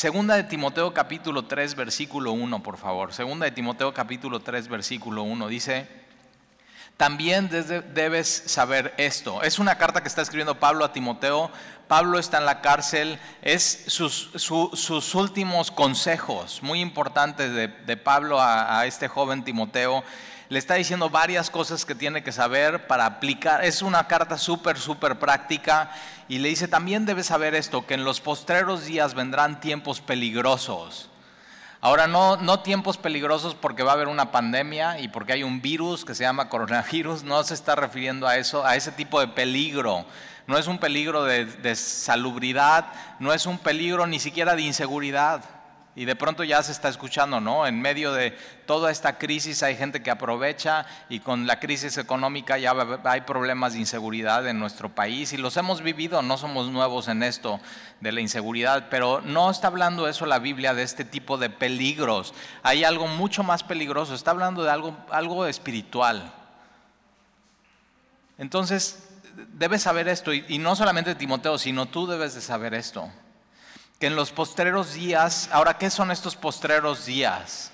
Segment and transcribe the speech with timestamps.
[0.00, 3.12] segunda de Timoteo capítulo 3 versículo 1, por favor.
[3.12, 5.86] Segunda de Timoteo capítulo 3 versículo 1 dice,
[6.96, 9.42] también debes saber esto.
[9.42, 11.50] Es una carta que está escribiendo Pablo a Timoteo.
[11.86, 13.18] Pablo está en la cárcel.
[13.42, 20.02] Es sus, últimos consejos muy importantes de, Pablo a, a este joven Timoteo
[20.50, 23.64] le está diciendo varias cosas que tiene que saber para aplicar.
[23.64, 25.92] Es una carta súper, súper práctica
[26.26, 31.08] y le dice, también debes saber esto, que en los postreros días vendrán tiempos peligrosos.
[31.80, 35.62] Ahora, no, no tiempos peligrosos porque va a haber una pandemia y porque hay un
[35.62, 39.28] virus que se llama coronavirus, no se está refiriendo a eso, a ese tipo de
[39.28, 40.04] peligro.
[40.48, 42.86] No es un peligro de, de salubridad,
[43.20, 45.59] no es un peligro ni siquiera de inseguridad.
[45.96, 47.66] Y de pronto ya se está escuchando, ¿no?
[47.66, 48.30] En medio de
[48.64, 53.72] toda esta crisis hay gente que aprovecha y con la crisis económica ya hay problemas
[53.72, 57.60] de inseguridad en nuestro país y los hemos vivido, no somos nuevos en esto
[58.00, 62.34] de la inseguridad, pero no está hablando eso la Biblia de este tipo de peligros.
[62.62, 66.32] Hay algo mucho más peligroso, está hablando de algo, algo espiritual.
[68.38, 69.08] Entonces,
[69.54, 73.10] debes saber esto y, y no solamente Timoteo, sino tú debes de saber esto
[74.00, 77.70] que en los postreros días, ahora, ¿qué son estos postreros días?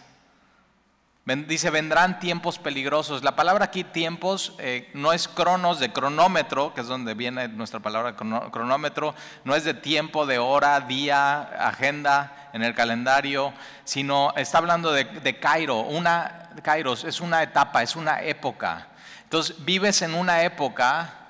[1.24, 3.22] Dice, vendrán tiempos peligrosos.
[3.22, 7.78] La palabra aquí, tiempos, eh, no es cronos de cronómetro, que es donde viene nuestra
[7.78, 13.52] palabra cronómetro, no es de tiempo, de hora, día, agenda en el calendario,
[13.84, 15.80] sino está hablando de, de Cairo.
[15.82, 18.88] Una, Kairos es una etapa, es una época.
[19.22, 21.25] Entonces, vives en una época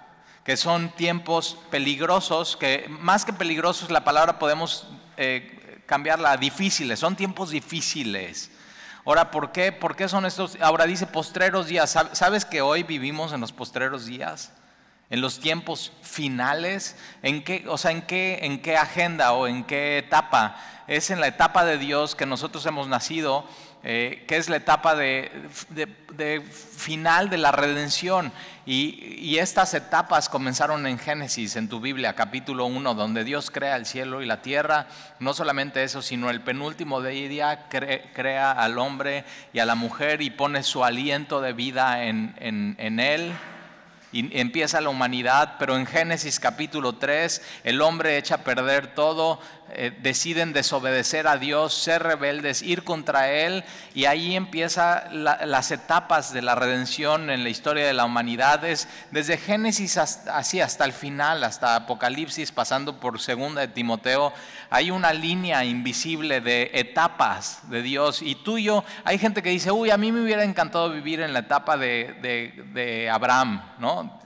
[0.47, 7.01] que son tiempos peligrosos, que más que peligrosos la palabra podemos eh, cambiarla a difíciles,
[7.01, 8.53] son tiempos difíciles.
[9.05, 9.73] Ahora, ¿por qué?
[9.73, 10.57] ¿Por qué son estos?
[10.61, 11.99] Ahora dice postreros días.
[12.13, 14.53] ¿Sabes que hoy vivimos en los postreros días?
[15.11, 16.97] En los tiempos finales.
[17.23, 20.57] ¿En qué, o sea, en qué, en qué agenda o en qué etapa?
[20.87, 23.45] Es en la etapa de Dios que nosotros hemos nacido
[23.83, 25.31] eh, que es la etapa de,
[26.77, 28.33] final de la redención.
[28.65, 33.87] Y, estas etapas comenzaron en Génesis, en tu Biblia, capítulo 1, donde Dios crea el
[33.87, 34.89] cielo y la tierra.
[35.21, 40.31] No solamente eso, sino el penúltimo día crea al hombre y a la mujer y
[40.31, 43.35] pone su aliento de vida en, en él
[44.17, 49.41] y empieza la humanidad, pero en Génesis capítulo 3 el hombre echa a perder todo,
[49.73, 56.33] eh, deciden desobedecer a Dios, ser rebeldes, ir contra Él y ahí empiezan las etapas
[56.33, 58.63] de la redención en la historia de la humanidad,
[59.11, 64.33] desde Génesis hasta, así hasta el final, hasta Apocalipsis, pasando por segunda de Timoteo,
[64.71, 69.91] hay una línea invisible de etapas de Dios y tuyo, hay gente que dice, uy,
[69.91, 74.21] a mí me hubiera encantado vivir en la etapa de, Abraham, ¿no?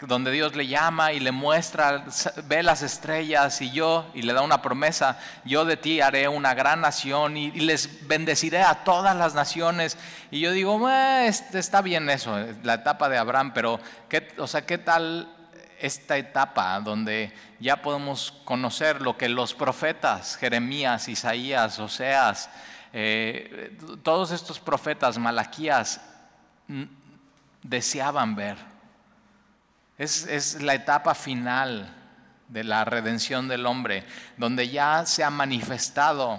[0.00, 2.04] Donde Dios le llama y le muestra,
[2.44, 6.54] ve las estrellas y yo, y le da una promesa, yo de ti haré una
[6.54, 9.98] gran nación y, les bendeciré a todas las naciones.
[10.30, 14.78] Y yo digo, está bien eso, la etapa de Abraham, pero ¿qué, o sea, ¿qué
[14.78, 15.34] tal
[15.80, 22.50] esta etapa donde ya podemos conocer lo que los profetas, Jeremías, Isaías, Oseas,
[22.92, 26.00] eh, todos estos profetas, Malaquías,
[27.62, 28.67] deseaban ver?
[29.98, 31.92] Es, la etapa final
[32.48, 34.04] de la redención del hombre,
[34.36, 36.38] donde ya se ha manifestado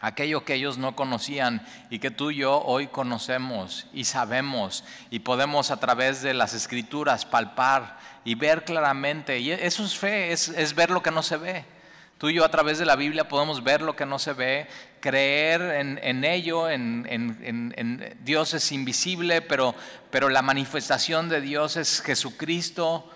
[0.00, 5.20] aquello que ellos no conocían y que tú y yo hoy conocemos y sabemos y
[5.20, 9.38] podemos a través de las escrituras palpar y ver claramente.
[9.38, 11.75] Y eso es fe, es ver lo que no se ve.
[12.18, 14.66] Tú y yo a través de la Biblia podemos ver lo que no se ve,
[15.00, 19.74] creer en, ello, en, Dios es invisible, pero,
[20.10, 23.10] pero la manifestación de Dios es Jesucristo.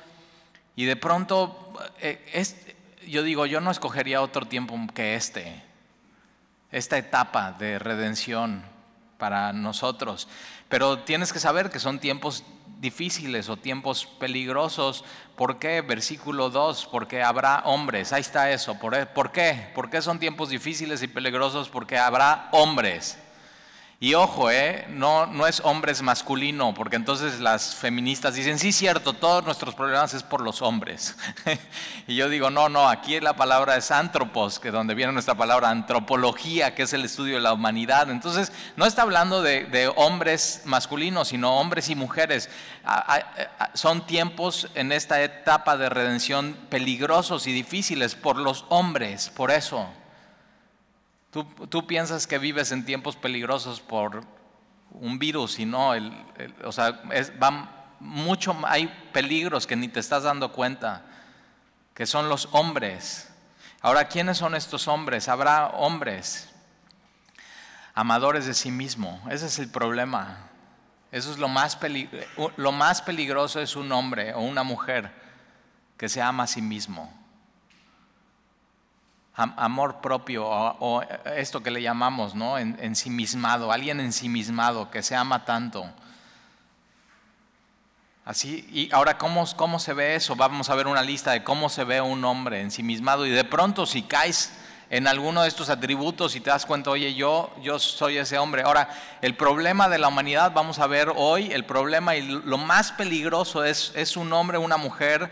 [0.76, 2.44] Y de pronto, eh,
[3.06, 5.62] yo digo, yo no escogería otro tiempo que este,
[6.70, 8.62] esta etapa de redención
[9.16, 10.28] para nosotros.
[10.68, 12.44] Pero tienes que saber que son tiempos
[12.80, 15.04] difíciles o tiempos peligrosos.
[15.36, 15.82] ¿Por qué?
[15.82, 18.12] Versículo 2, porque habrá hombres.
[18.12, 18.78] Ahí está eso.
[18.78, 19.68] ¿Por qué?
[19.74, 21.68] ¿Por qué son tiempos difíciles y peligrosos?
[21.68, 23.18] Porque habrá hombres.
[24.02, 24.86] Y ojo, ¿eh?
[24.88, 30.14] no, no es hombres masculino, porque entonces las feministas dicen, sí, cierto, todos nuestros problemas
[30.14, 31.14] es por los hombres.
[32.06, 35.34] y yo digo, no, no, aquí la palabra es antropos, que es donde viene nuestra
[35.34, 38.08] palabra antropología, que es el estudio de la humanidad.
[38.08, 42.48] Entonces, no está hablando de, de hombres masculinos, sino hombres y mujeres.
[43.74, 49.90] Son tiempos en esta etapa de redención peligrosos y difíciles por los hombres, por eso.
[51.30, 54.22] Tú, piensas que vives en tiempos peligrosos por
[54.90, 56.12] un virus y no, el,
[56.64, 57.00] o sea,
[58.00, 61.04] mucho, hay peligros que ni te estás dando cuenta,
[61.94, 63.28] que son los hombres.
[63.80, 65.28] Ahora, ¿quiénes son estos hombres?
[65.28, 66.50] Habrá hombres
[67.94, 69.20] amadores de sí mismo.
[69.30, 70.48] Ese es el problema.
[71.12, 71.78] Eso es lo más,
[72.56, 75.12] lo más peligroso es un hombre o una mujer
[75.96, 77.12] que se ama a sí mismo.
[79.56, 81.02] Amor propio o,
[81.36, 82.58] esto que le llamamos, ¿no?
[82.58, 85.90] ensimismado, alguien ensimismado que se ama tanto.
[88.24, 90.36] Así, y ahora, ¿cómo, ¿cómo se ve eso?
[90.36, 93.86] Vamos a ver una lista de cómo se ve un hombre ensimismado y de pronto
[93.86, 94.52] si caes
[94.90, 98.62] en alguno de estos atributos y te das cuenta, oye, yo, yo soy ese hombre.
[98.62, 98.88] Ahora,
[99.22, 103.64] el problema de la humanidad, vamos a ver hoy, el problema y lo más peligroso
[103.64, 105.30] es, es un hombre, una mujer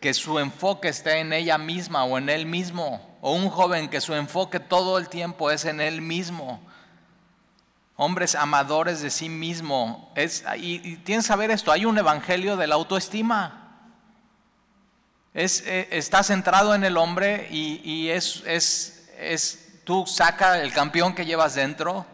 [0.00, 4.02] que su enfoque esté en ella misma o en él mismo, o un joven que
[4.02, 6.60] su enfoque todo el tiempo es en él mismo.
[7.96, 10.12] Hombres amadores de sí mismo.
[10.58, 13.78] Y, y tienes que saber esto, hay un evangelio de la autoestima.
[15.32, 21.14] Es, eh, está centrado en el hombre y, es, es, es, tú saca el campeón
[21.14, 22.04] que llevas dentro,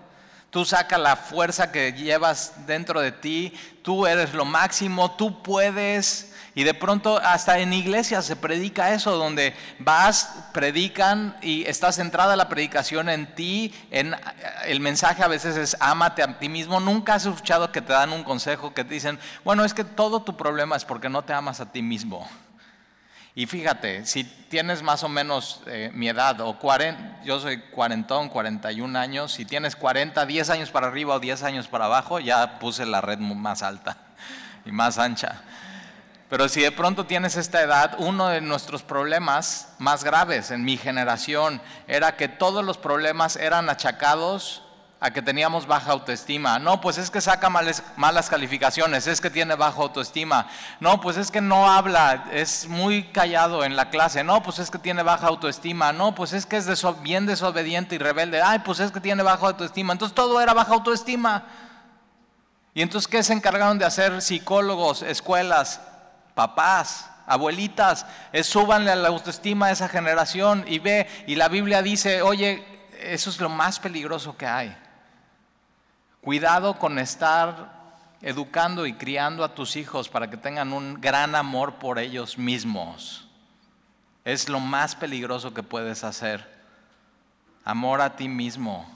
[0.51, 3.53] tú saca la fuerza que llevas dentro de ti,
[3.83, 6.30] tú eres lo máximo, tú puedes.
[6.61, 12.37] Y de pronto hasta en iglesia se predica eso, donde vas, predican y está centrada
[12.37, 14.15] la predicación en ti, en
[14.67, 16.79] el mensaje a veces es ámate a ti mismo.
[16.79, 20.21] Nunca has escuchado que te dan un consejo que te dicen, bueno, es que todo
[20.21, 22.29] tu problema es porque no te amas a ti mismo.
[23.35, 28.29] Y fíjate, si tienes más o menos eh, mi edad, o 40, yo soy cuarentón,
[28.29, 32.59] 41 años, si tienes 40, 10 años para arriba o 10 años para abajo, ya
[32.59, 33.97] puse la red más alta
[34.67, 35.41] y más ancha.
[36.31, 40.77] Pero si de pronto tienes esta edad, uno de nuestros problemas más graves en mi
[40.77, 44.63] generación era que todos los problemas eran achacados
[45.01, 46.61] a que teníamos baja autoestima.
[46.61, 50.47] No, pues es que saca malas calificaciones, es que tiene baja autoestima.
[50.79, 54.23] No, pues es que no habla, es muy callado en la clase.
[54.23, 55.93] No, pues es que tiene baja autoestima.
[55.93, 58.41] No, pues es que es bien desobediente y rebelde.
[58.41, 59.95] Ay, pues es que tiene baja autoestima.
[59.95, 61.45] Entonces todo era baja autoestima.
[62.73, 65.81] Y entonces, ¿qué se encargaron de hacer psicólogos, escuelas,
[66.41, 67.11] papás?
[67.27, 72.23] Abuelitas, es súbanle a la autoestima a esa generación y ve, y la Biblia dice,
[72.23, 72.65] oye,
[72.99, 74.75] eso es lo más peligroso que hay.
[76.23, 77.79] Cuidado con estar
[78.23, 83.29] educando y criando a tus hijos para que tengan un gran amor por ellos mismos.
[84.25, 86.49] Es lo más peligroso que puedes hacer.
[87.65, 88.91] Amor a ti mismo.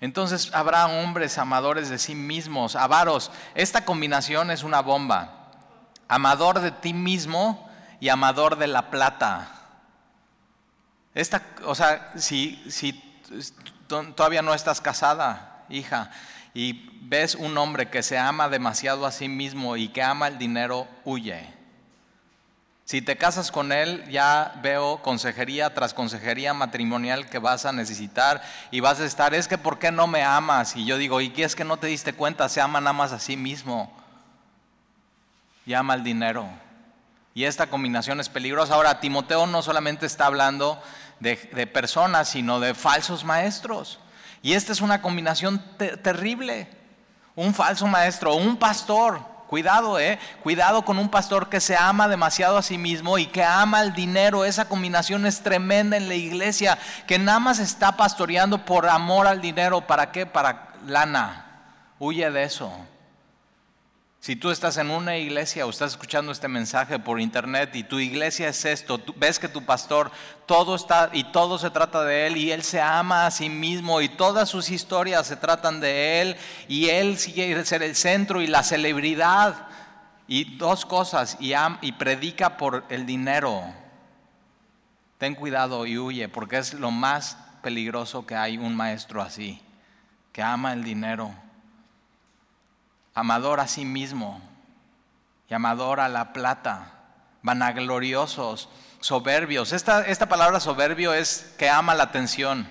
[0.00, 3.30] Entonces habrá hombres amadores de sí mismos, avaros.
[3.54, 5.35] Esta combinación es una bomba.
[6.08, 7.68] Amador de ti mismo
[8.00, 9.48] y amador de la plata.
[11.14, 12.92] Esta, o sea, si, si
[13.86, 16.10] todavía no estás casada, hija,
[16.52, 20.38] y ves un hombre que se ama demasiado a sí mismo y que ama el
[20.38, 21.54] dinero, huye.
[22.84, 28.42] Si te casas con él, ya veo consejería tras consejería matrimonial que vas a necesitar
[28.70, 30.76] y vas a estar, es que ¿por qué no me amas?
[30.76, 32.48] Y yo digo, ¿y qué es que no te diste cuenta?
[32.48, 33.90] Se aman amas a sí mismo
[35.66, 36.48] y ama el dinero.
[37.34, 38.74] Y esta combinación es peligrosa.
[38.74, 40.80] Ahora, Timoteo no solamente está hablando
[41.20, 41.36] de,
[41.66, 43.98] personas, sino de falsos maestros.
[44.40, 45.62] Y esta es una combinación
[46.02, 46.68] terrible.
[47.34, 49.20] Un falso maestro, un pastor.
[49.48, 50.18] Cuidado, eh.
[50.42, 53.92] Cuidado con un pastor que se ama demasiado a sí mismo y que ama el
[53.92, 54.44] dinero.
[54.44, 56.78] Esa combinación es tremenda en la iglesia.
[57.06, 59.82] Que nada más está pastoreando por amor al dinero.
[59.82, 60.26] ¿Para qué?
[60.26, 61.44] Para lana.
[61.98, 62.72] Huye de eso.
[64.26, 68.00] Si tú estás en una iglesia o estás escuchando este mensaje por internet y tu
[68.00, 70.10] iglesia es esto, ves que tu pastor
[70.46, 74.00] todo está y todo se trata de él y él se ama a sí mismo
[74.00, 78.48] y todas sus historias se tratan de él y él sigue ser el centro y
[78.48, 79.68] la celebridad
[80.26, 83.62] y dos cosas y predica por el dinero.
[85.18, 89.62] Ten cuidado y huye porque es lo más peligroso que hay un maestro así,
[90.32, 91.45] que ama el dinero
[93.16, 94.40] amador a sí mismo
[95.48, 96.92] y amador a la plata,
[97.42, 98.68] vanagloriosos,
[99.00, 99.72] soberbios.
[99.72, 102.68] Esta, esta palabra soberbio es que ama la atención.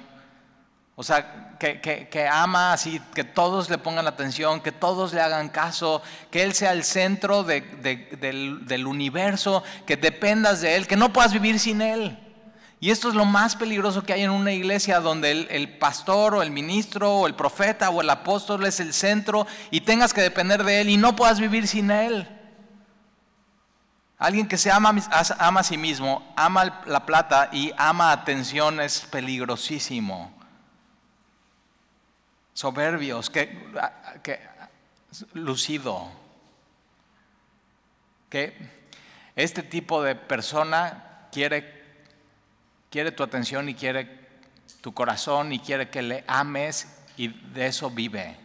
[0.96, 5.50] O sea, que, ama así, que todos le pongan la atención, que todos le hagan
[5.50, 11.12] caso, que Él sea el centro del, del universo, que dependas de Él, que no
[11.12, 12.25] puedas vivir sin Él.
[12.86, 16.44] Y esto es lo más peligroso que hay en una iglesia donde el, pastor o
[16.44, 20.64] el ministro o el profeta o el apóstol es el centro y tengas que depender
[20.64, 22.30] de él y no puedas vivir sin él.
[24.20, 24.94] Alguien que se ama,
[25.40, 30.32] ama a sí mismo, ama la plata y ama atención es peligrosísimo.
[32.54, 34.48] Soberbios, que,
[35.34, 36.08] lucido.
[38.30, 38.56] Que
[39.36, 41.75] este tipo de persona quiere
[42.96, 44.08] quiere tu atención y quiere
[44.80, 46.88] tu corazón y quiere que le ames
[47.18, 48.38] y de eso vive.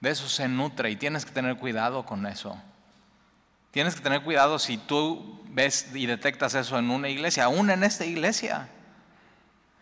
[0.00, 2.58] De eso se nutre y tienes que tener cuidado con eso.
[3.72, 7.84] Tienes que tener cuidado si tú ves y detectas eso en una iglesia, aún en
[7.84, 8.70] esta iglesia.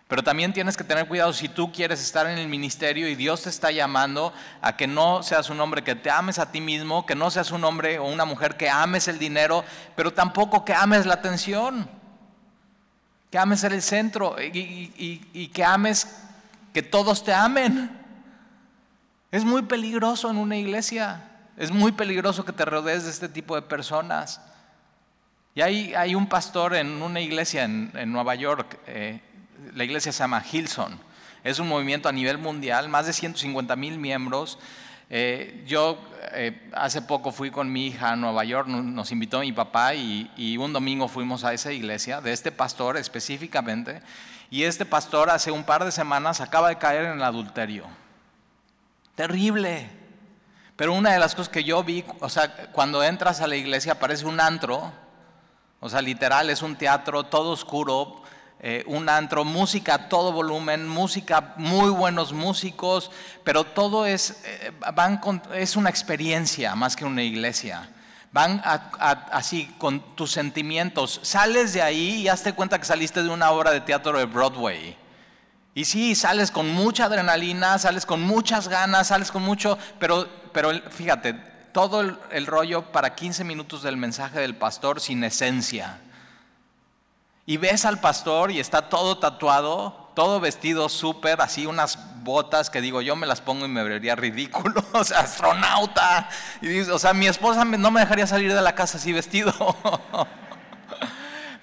[0.08, 3.44] Pero también tienes que tener cuidado si tú quieres estar en el ministerio y Dios
[3.44, 7.06] te está llamando a que no seas un hombre que te ames a ti mismo,
[7.06, 9.64] que no seas un hombre o una mujer que ames el dinero,
[9.94, 12.01] pero tampoco que ames la atención,
[13.32, 14.92] que ames ser el centro y,
[15.32, 16.06] y que ames
[16.72, 17.90] que todos te amen.
[19.30, 23.54] Es muy peligroso en una iglesia, es muy peligroso que te rodees de este tipo
[23.54, 24.40] de personas.
[25.54, 29.20] Y hay, hay un pastor en una iglesia en, en Nueva York, eh,
[29.74, 30.98] la iglesia se llama Hillsong.
[31.42, 34.58] Es un movimiento a nivel mundial, más de 150 mil miembros.
[35.14, 35.98] Eh, yo
[36.32, 40.56] eh, hace poco fui con mi hija a Nueva York, nos invitó mi papá y,
[40.56, 44.00] un domingo fuimos a esa iglesia, de este pastor específicamente,
[44.48, 47.84] y este pastor hace un par de semanas acaba de caer en el adulterio.
[49.14, 49.90] Terrible.
[50.76, 53.98] Pero una de las cosas que yo vi, o sea, cuando entras a la iglesia
[53.98, 54.94] parece un antro,
[55.80, 58.21] o sea, literal es un teatro todo oscuro,
[58.64, 63.10] eh, un antro, música a todo volumen, música, muy buenos músicos,
[63.42, 65.20] pero todo es, eh, van
[65.52, 67.90] es una experiencia más que una iglesia.
[68.30, 71.18] Van así con tus sentimientos.
[71.24, 74.96] Sales de ahí y hazte cuenta que saliste de una obra de teatro de Broadway.
[75.74, 80.70] Y sí, sales con mucha adrenalina, sales con muchas ganas, sales con mucho, pero, pero
[80.90, 81.34] fíjate,
[81.72, 85.98] todo el, el rollo para 15 minutos del mensaje del pastor sin esencia.
[87.44, 92.80] Y ves al pastor y está todo tatuado, todo vestido súper, así unas botas que
[92.80, 96.28] digo, yo me las pongo y me vería ridículo, o sea, astronauta.
[96.60, 99.52] Y o sea, mi esposa no me dejaría salir de la casa así vestido.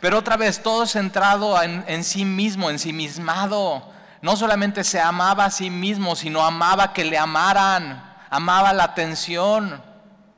[0.02, 3.84] Pero otra vez, todo centrado en, en sí mismo, ensimismado.
[4.22, 9.82] No solamente se amaba a sí mismo, sino amaba que le amaran, amaba la atención.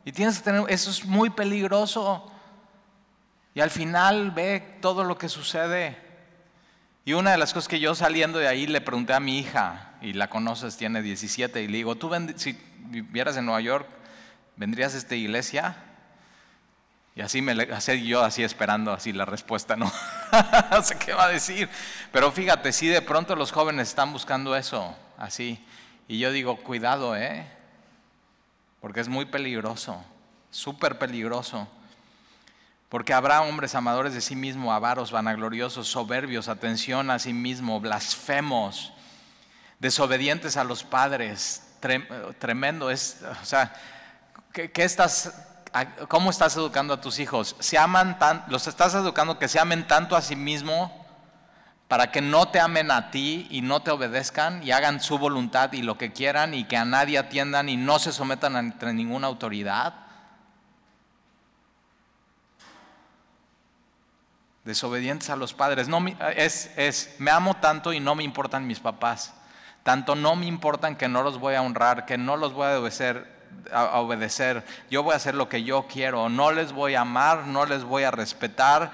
[0.03, 2.30] Y tienes que tener, eso es muy peligroso.
[3.53, 5.97] Y al final ve todo lo que sucede.
[7.03, 9.93] Y una de las cosas que yo saliendo de ahí le pregunté a mi hija,
[10.01, 13.87] y la conoces, tiene 17, y le digo, tú si vivieras en Nueva York,
[14.55, 15.75] ¿vendrías a esta iglesia?
[17.15, 19.91] Y así me así yo así esperando así la respuesta, no,
[20.71, 21.67] no sé qué va a decir.
[22.11, 25.63] Pero fíjate, si de pronto los jóvenes están buscando eso, así.
[26.07, 27.45] Y yo digo, cuidado, ¿eh?
[28.79, 30.03] Porque es muy peligroso,
[30.51, 31.67] súper peligroso.
[32.91, 38.91] Porque habrá hombres amadores de sí mismo, avaros, vanagloriosos, soberbios, atención a sí mismo, blasfemos,
[39.79, 41.63] desobedientes a los padres.
[42.37, 43.73] Tremendo es, o sea,
[44.51, 45.33] ¿qué, estás,
[46.09, 47.55] ¿cómo estás educando a tus hijos?
[47.59, 51.07] ¿Se aman tan, ¿Los estás educando que se amen tanto a sí mismo
[51.87, 55.71] para que no te amen a ti y no te obedezcan y hagan su voluntad
[55.71, 59.27] y lo que quieran y que a nadie atiendan y no se sometan a ninguna
[59.27, 60.10] autoridad?
[64.63, 65.87] Desobedientes a los padres.
[65.87, 66.03] No,
[66.35, 69.33] es, es, me amo tanto y no me importan mis papás.
[69.83, 73.99] Tanto no me importan que no los voy a honrar, que no los voy a
[73.99, 74.63] obedecer.
[74.89, 76.29] Yo voy a hacer lo que yo quiero.
[76.29, 78.91] No les voy a amar, no les voy a respetar,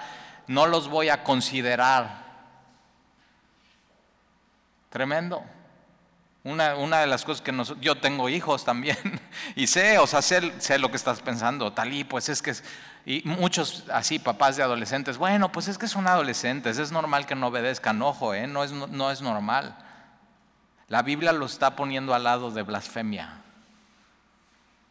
[0.48, 2.26] no los voy a considerar.
[4.90, 5.44] Tremendo.
[6.46, 8.98] Una, una, de las cosas que yo tengo hijos también
[9.58, 12.54] y sé, o sea, sé, sé lo que estás pensando, Talí, pues es que
[13.10, 17.36] y muchos así, papás de adolescentes, bueno, pues es que son adolescentes, es normal que
[17.36, 18.48] no obedezcan, ojo, ¿eh?
[18.48, 19.78] no, es, no es normal.
[20.90, 23.44] La Biblia lo está poniendo al lado de blasfemia.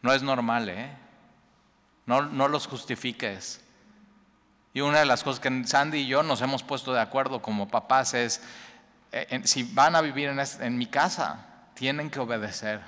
[0.01, 0.89] No es normal, ¿eh?
[2.07, 3.61] No, no los justifiques.
[4.73, 7.67] Y una de las cosas que Sandy y yo nos hemos puesto de acuerdo como
[7.67, 8.41] papás es,
[9.11, 11.45] eh, si van a vivir en, en mi casa,
[11.75, 12.81] tienen que obedecer,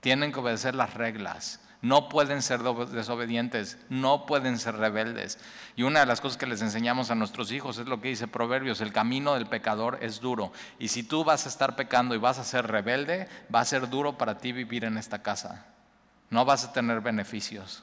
[0.00, 1.60] tienen que obedecer las reglas.
[1.84, 5.38] No pueden ser desobedientes, no pueden ser rebeldes.
[5.76, 8.26] Y una de las cosas que les enseñamos a nuestros hijos es lo que dice
[8.26, 10.50] Proverbios, el camino del pecador es duro.
[10.78, 13.90] Y si tú vas a estar pecando y vas a ser rebelde, va a ser
[13.90, 15.66] duro para ti vivir en esta casa.
[16.30, 17.82] No vas a tener beneficios.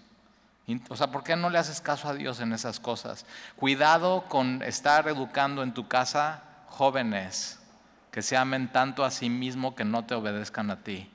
[0.89, 3.27] O sea, ¿por qué no le haces caso a Dios en esas cosas?
[3.55, 7.59] Cuidado con estar educando en tu casa jóvenes
[8.09, 11.07] que se amen tanto a sí mismo que no te obedezcan a ti.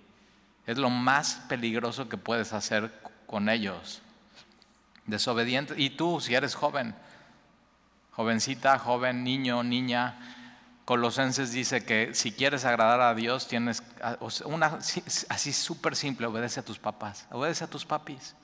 [0.66, 2.92] Es lo más peligroso que puedes hacer
[3.26, 4.02] con ellos.
[5.06, 5.75] Desobediente.
[5.76, 6.94] Y tú, si eres joven,
[8.12, 10.18] jovencita, joven, niño, niña,
[10.87, 13.82] Colosenses dice que si quieres agradar a Dios, tienes
[14.44, 14.78] una
[15.28, 18.37] así súper simple, obedece a tus papás, obedece a tus papis.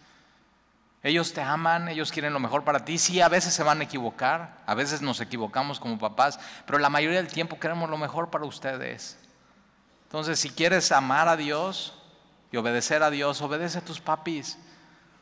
[1.04, 2.98] Ellos te aman, ellos quieren lo mejor para ti.
[2.98, 6.88] Sí, a veces se van a equivocar, a veces nos equivocamos como papás, pero la
[6.88, 9.18] mayoría del tiempo queremos lo mejor para ustedes.
[10.04, 11.94] Entonces, si quieres amar a Dios
[12.52, 14.58] y obedecer a Dios, obedece a tus papis.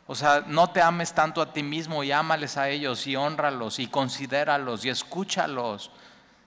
[0.09, 3.79] O sea, no te ames tanto a ti mismo y ámales a ellos y honralos
[3.79, 5.93] y considéralos y escúchalos.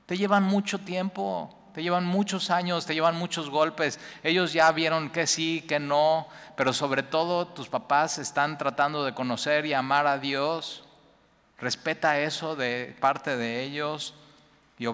[0.06, 4.02] Te llevan mucho tiempo, te llevan muchos años, te llevan muchos golpes.
[4.22, 9.14] Ellos ya vieron que sí, que no, pero sobre todo tus papás están tratando de
[9.14, 10.84] conocer y amar a Dios.
[11.58, 14.14] Respeta eso de parte de ellos.
[14.78, 14.86] Y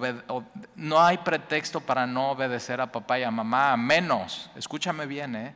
[0.75, 5.35] no hay pretexto para no obedecer a papá y a mamá, a menos, escúchame bien,
[5.35, 5.55] ¿eh?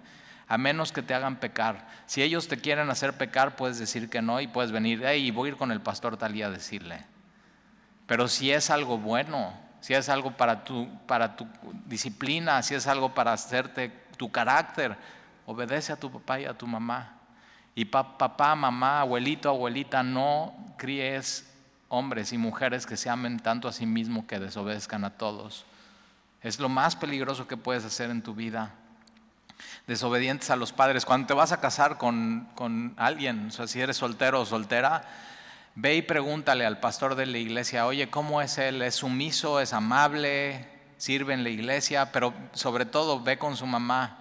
[0.54, 1.88] A menos que te hagan pecar.
[2.06, 5.48] Si ellos te quieren hacer pecar, puedes decir que no y puedes venir, y voy
[5.48, 7.04] a ir con el pastor tal a decirle.
[8.06, 11.48] Pero si es algo bueno, si es algo para tu, para tu
[11.88, 14.96] disciplina, si es algo para hacerte tu carácter,
[15.48, 17.18] obedece a tu papá y a tu mamá.
[17.74, 21.52] Y papá, mamá, abuelito, abuelita, no críes
[21.88, 25.66] hombres y mujeres que se amen tanto a sí mismos que desobedezcan a todos.
[26.44, 28.76] Es lo más peligroso que puedes hacer en tu vida.
[29.88, 31.06] Desobedientes a los padres.
[31.06, 35.04] Cuando te vas a casar con, con alguien, o sea, si eres soltero o soltera,
[35.76, 38.84] Ve y pregúntale al pastor de la iglesia, oye, ¿cómo es él?
[38.84, 39.60] ¿Es sumiso?
[39.60, 40.70] ¿Es amable?
[40.98, 42.12] ¿Sirve en la iglesia?
[42.12, 44.20] Pero sobre todo ve con su mamá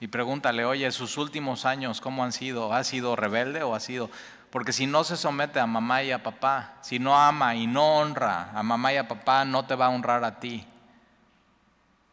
[0.00, 2.72] y pregúntale, oye, sus últimos años, ¿cómo han sido?
[2.72, 4.10] ¿Ha sido rebelde o ha sido?
[4.50, 7.98] Porque si no se somete a mamá y a papá, si no ama y no
[7.98, 10.66] honra a mamá y a papá, no te va a honrar a ti.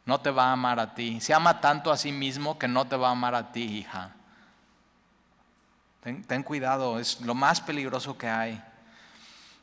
[0.05, 1.22] No te va a amar a ti.
[1.22, 4.12] Se ama tanto a sí mismo que no te va a amar a ti, hija.
[6.01, 8.62] Ten, cuidado, es lo más peligroso que hay.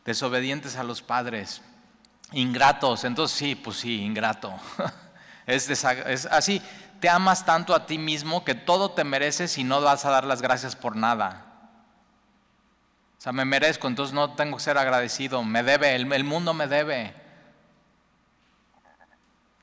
[0.07, 1.61] Desobedientes a los padres,
[2.33, 4.55] ingratos, entonces sí, pues sí, ingrato.
[5.47, 5.69] es,
[6.31, 6.63] así,
[6.99, 10.25] te amas tanto a ti mismo que todo te mereces y no vas a dar
[10.25, 11.45] las gracias por nada.
[13.19, 16.67] O sea, me merezco, entonces no tengo que ser agradecido, me debe, el mundo me
[16.67, 17.20] debe.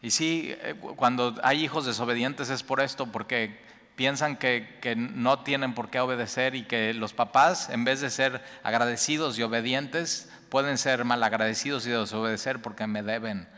[0.02, 3.60] Y sí, eh, cuando hay hijos desobedientes es por esto, porque
[3.98, 8.44] piensan que, no tienen por qué obedecer y que los papás, en vez de ser
[8.64, 13.50] agradecidos y obedientes, pueden ser malagradecidos y desobedecer porque me deben.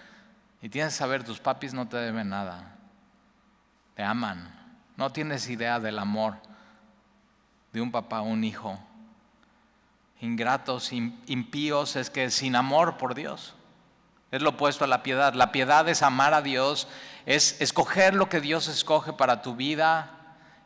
[0.62, 2.76] Y tienes que saber, tus papis no te deben nada.
[3.96, 4.56] Te aman.
[4.96, 6.38] No tienes idea del amor
[7.74, 8.80] de un papá o un hijo.
[10.22, 13.56] Ingratos, impíos, es que sin amor por Dios.
[14.32, 15.34] Es lo opuesto a la piedad.
[15.34, 16.88] La piedad es amar a Dios,
[17.26, 20.20] es escoger lo que Dios escoge para tu vida,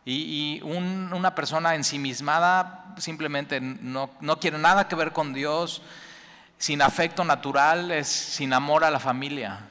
[0.05, 5.81] y, una persona ensimismada simplemente no, no, quiere nada que ver con Dios,
[6.57, 9.61] sin afecto natural, es sin amor a la familia.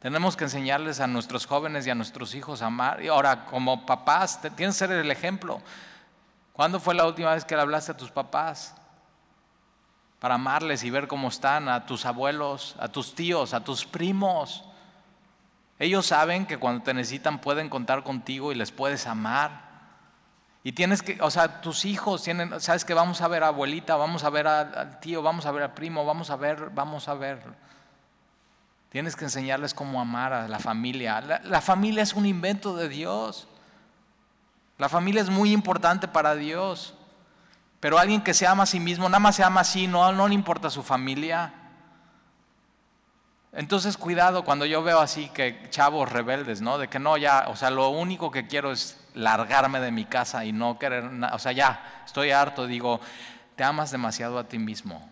[0.00, 3.02] Tenemos que enseñarles a nuestros jóvenes y a nuestros hijos a amar.
[3.02, 5.60] Y ahora, como papás, tienes que ser el ejemplo.
[6.52, 8.74] ¿Cuándo fue la última vez que le hablaste a tus papás?
[10.18, 14.64] Para amarles y ver cómo están, a tus abuelos, a tus tíos, a tus primos.
[15.78, 19.68] Ellos saben que cuando te necesitan pueden contar contigo y les puedes amar.
[20.64, 23.96] Y tienes que, o sea, tus hijos tienen, sabes que vamos a ver a abuelita,
[23.96, 27.14] vamos a ver al tío, vamos a ver al primo, vamos a ver, vamos a
[27.14, 27.40] ver.
[28.90, 31.20] Tienes que enseñarles cómo amar a la familia.
[31.44, 33.46] La familia es un invento de Dios.
[34.78, 36.94] La familia es muy importante para Dios.
[37.80, 40.26] Pero alguien que se ama a sí mismo, nada más se ama así, no, no
[40.26, 41.52] le importa su familia.
[43.52, 46.78] Entonces, cuidado cuando yo veo así que chavos rebeldes, ¿no?
[46.78, 50.44] De que no, ya, o sea, lo único que quiero es largarme de mi casa
[50.44, 53.00] y no querer nada, o sea, ya, estoy harto, digo,
[53.56, 55.08] te amas demasiado a ti mismo.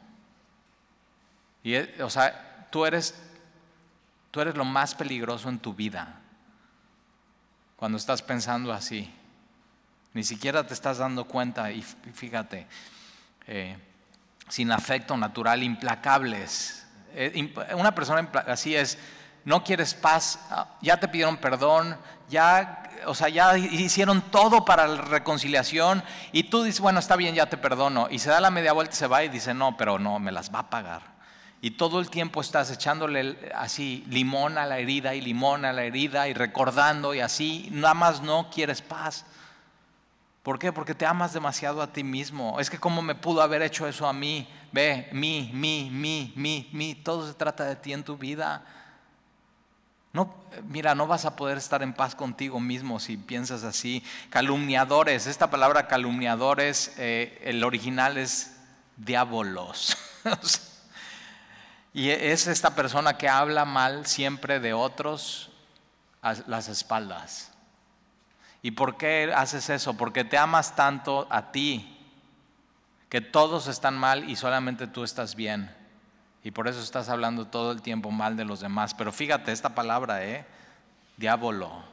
[1.62, 3.14] Y, eh, o sea, tú eres,
[4.30, 6.20] tú eres lo más peligroso en tu vida
[7.76, 9.12] cuando estás pensando así.
[10.16, 12.66] Ni siquiera te estás dando cuenta y fíjate,
[13.46, 13.76] eh,
[14.48, 18.96] sin afecto natural, implacables eh, una persona así es,
[19.44, 21.98] no quieres paz, ah, ya te pidieron perdón,
[22.30, 26.02] ya, o sea, ya hicieron todo para la reconciliación
[26.32, 28.08] y tú dices, bueno, está bien, ya te perdono.
[28.10, 30.32] Y se da la media vuelta y se va y dice, no, pero no, me
[30.32, 31.02] las va a pagar.
[31.60, 35.84] Y todo el tiempo estás echándole así limón a la herida y limón a la
[35.84, 39.26] herida y recordando y así, nada más no quieres paz.
[40.46, 40.72] ¿Por qué?
[40.72, 42.60] Porque te amas demasiado a ti mismo.
[42.60, 44.46] Es que cómo me pudo haber hecho eso a mí.
[44.70, 46.94] Ve, mí, mí, mí, mí, mí.
[46.94, 48.64] Todo se trata de ti en tu vida.
[50.12, 50.32] No,
[50.68, 54.04] mira, no vas a poder estar en paz contigo mismo si piensas así.
[54.30, 55.26] Calumniadores.
[55.26, 58.56] Esta palabra calumniadores, eh, el original es
[58.96, 59.98] diabolos.
[61.92, 65.50] y es esta persona que habla mal siempre de otros
[66.22, 67.50] a las espaldas.
[68.66, 69.94] ¿Y por qué haces eso?
[69.94, 71.96] Porque te amas tanto a ti,
[73.08, 75.72] que todos están mal y solamente tú estás bien.
[76.42, 78.92] Y por eso estás hablando todo el tiempo mal de los demás.
[78.92, 80.44] Pero fíjate esta palabra, ¿eh?
[81.16, 81.84] Diablo.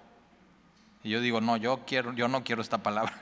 [1.03, 3.13] Y yo digo, no, yo, quiero, yo no quiero esta palabra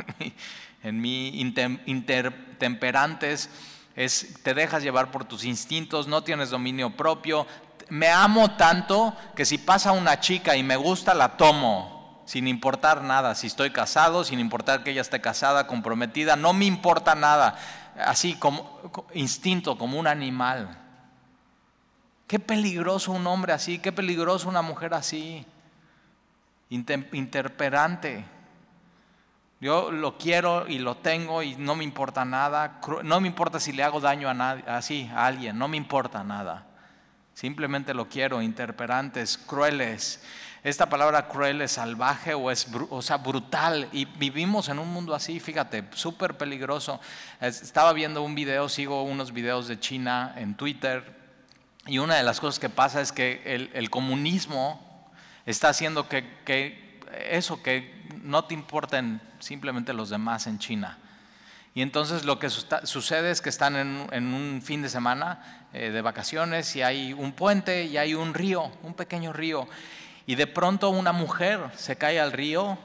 [0.82, 3.50] en mi, intertemperantes.
[3.98, 7.46] Es, te dejas llevar por tus instintos, no tienes dominio propio.
[7.90, 12.01] Me amo tanto que si pasa una chica y me gusta, la tomo,
[12.32, 13.36] sin importar nada.
[13.36, 17.58] Si estoy casado, sin importar que ella esté casada, comprometida, no me importa nada.
[18.06, 18.80] Así como
[19.14, 20.78] instinto, como un animal.
[22.28, 25.46] Qué peligroso un hombre así, qué peligroso una mujer así,
[26.70, 28.24] interperante.
[29.60, 32.80] Yo lo quiero y lo tengo y no me importa nada.
[33.04, 34.64] No me importa si le hago daño a nadie,
[35.14, 36.66] a alguien, no me importa nada.
[37.34, 40.24] Simplemente lo quiero, interperantes, crueles.
[40.64, 43.90] Esta palabra cruel es salvaje o es o sea, brutal.
[43.92, 47.00] Y vivimos en un mundo así, fíjate, súper peligroso.
[47.40, 51.22] Estaba viendo un video, sigo unos videos de China en Twitter,
[51.88, 53.42] y una de las cosas que pasa es que
[53.74, 55.10] el, comunismo
[55.46, 57.00] está haciendo que,
[57.32, 61.00] eso, que no te importen simplemente los demás en China.
[61.74, 66.02] Y entonces lo que sucede es que están en, un fin de semana eh, de
[66.02, 69.68] vacaciones y hay un puente y hay un río, un pequeño río.
[70.26, 72.78] Y de pronto una mujer se cae al río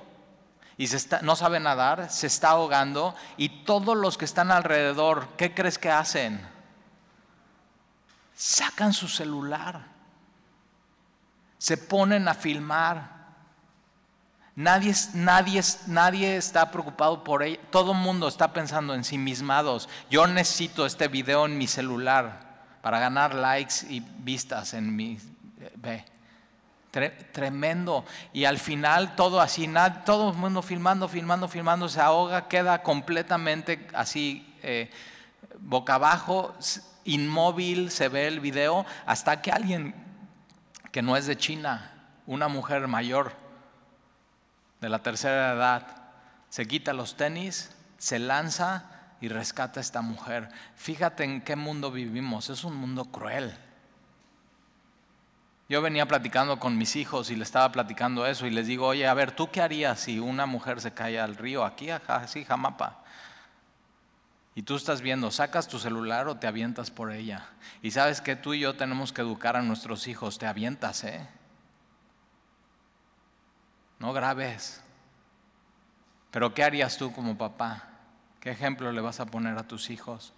[0.79, 0.89] y
[1.23, 5.91] no sabe nadar, se está ahogando y todos los que están alrededor, ¿qué crees que
[5.91, 6.57] hacen?
[8.37, 9.81] sacan su celular,
[11.59, 13.17] se ponen a filmar.
[14.55, 17.61] Nadie, nadie, nadie está preocupado por ella.
[17.71, 19.89] Todo el mundo está pensando en sí mismados.
[20.09, 22.41] Yo necesito este video en mi celular
[22.81, 25.19] para ganar likes y vistas en mi...
[25.77, 26.05] Ve.
[27.33, 28.05] Tremendo.
[28.33, 29.71] Y al final todo así,
[30.05, 34.91] todo el mundo filmando, filmando, filmando, se ahoga, queda completamente así, eh,
[35.59, 36.55] boca abajo,
[37.05, 39.95] inmóvil se ve el video hasta que alguien
[40.91, 41.93] que no es de China,
[42.27, 43.33] una mujer mayor
[44.81, 45.87] de la tercera edad,
[46.49, 50.49] se quita los tenis, se lanza y rescata a esta mujer.
[50.75, 53.57] Fíjate en qué mundo vivimos, es un mundo cruel.
[55.69, 59.07] Yo venía platicando con mis hijos y les estaba platicando eso y les digo, oye,
[59.07, 63.03] a ver, ¿tú qué harías si una mujer se cae al río aquí, así, Jamapa?
[64.55, 67.49] Y tú estás viendo, sacas tu celular o te avientas por ella.
[67.83, 71.29] Y sabes que tú y yo tenemos que educar a nuestros hijos, te avientas, ¿eh?
[73.99, 74.83] No grabes.
[76.31, 77.89] Pero ¿qué harías tú como papá?
[78.41, 80.33] ¿Qué ejemplo le vas a poner a tus hijos?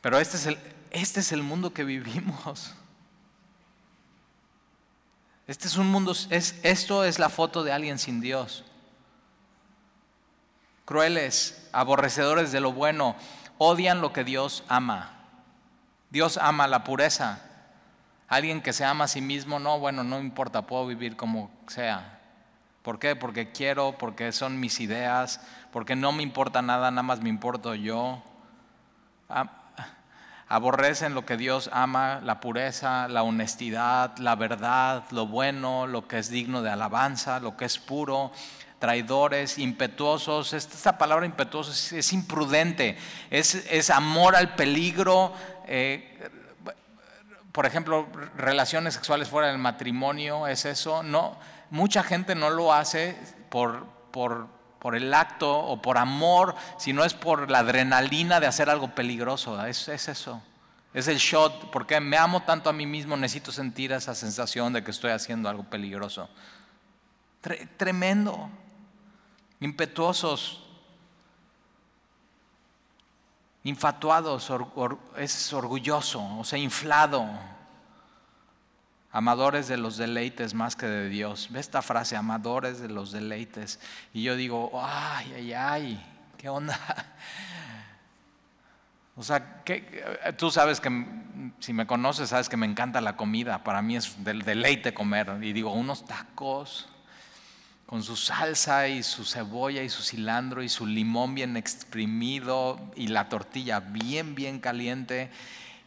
[0.00, 0.58] Pero este es el,
[0.90, 2.74] este es el mundo que vivimos.
[5.46, 8.64] Este es un mundo, es, esto es la foto de alguien sin Dios
[10.88, 13.14] crueles, aborrecedores de lo bueno,
[13.58, 15.10] odian lo que Dios ama.
[16.08, 17.42] Dios ama la pureza.
[18.26, 22.20] Alguien que se ama a sí mismo, no, bueno, no importa, puedo vivir como sea.
[22.80, 23.16] ¿Por qué?
[23.16, 27.74] Porque quiero, porque son mis ideas, porque no me importa nada, nada más me importo
[27.74, 28.22] yo.
[30.50, 36.18] Aborrecen lo que Dios ama, la pureza, la honestidad, la verdad, lo bueno, lo que
[36.18, 38.32] es digno de alabanza, lo que es puro,
[38.78, 40.54] traidores, impetuosos.
[40.54, 42.96] Esta, palabra impetuoso es, imprudente,
[43.30, 45.34] es, amor al peligro.
[45.66, 46.18] Eh,
[47.52, 48.06] por ejemplo,
[48.36, 51.02] relaciones sexuales fuera del matrimonio, es eso.
[51.02, 51.36] No,
[51.70, 53.16] mucha gente no lo hace
[53.50, 54.48] por, por,
[54.94, 59.64] el acto o por amor, sino es por la adrenalina de hacer algo peligroso.
[59.66, 60.42] Es, es eso.
[60.94, 64.82] Es el shot, porque me amo tanto a mí mismo, necesito sentir esa sensación de
[64.82, 66.28] que estoy haciendo algo peligroso.
[67.76, 68.50] tremendo
[69.60, 70.64] impetuosos,
[73.64, 74.50] infatuados,
[75.16, 77.28] es orgulloso, o sea, inflado,
[79.10, 81.48] amadores de los deleites más que de Dios.
[81.50, 83.80] Ve esta frase, amadores de los deleites.
[84.12, 86.78] Y yo digo, ay, ay, ay, ¿qué onda?
[89.20, 89.64] O sea,
[90.36, 91.04] tú sabes que
[91.58, 93.64] si me conoces, sabes que me encanta la comida.
[93.64, 95.38] Para mí es del deleite comer.
[95.42, 96.88] Y digo, unos tacos
[97.88, 103.08] con su salsa y su cebolla y su cilantro y su limón bien exprimido y
[103.08, 105.30] la tortilla bien, bien caliente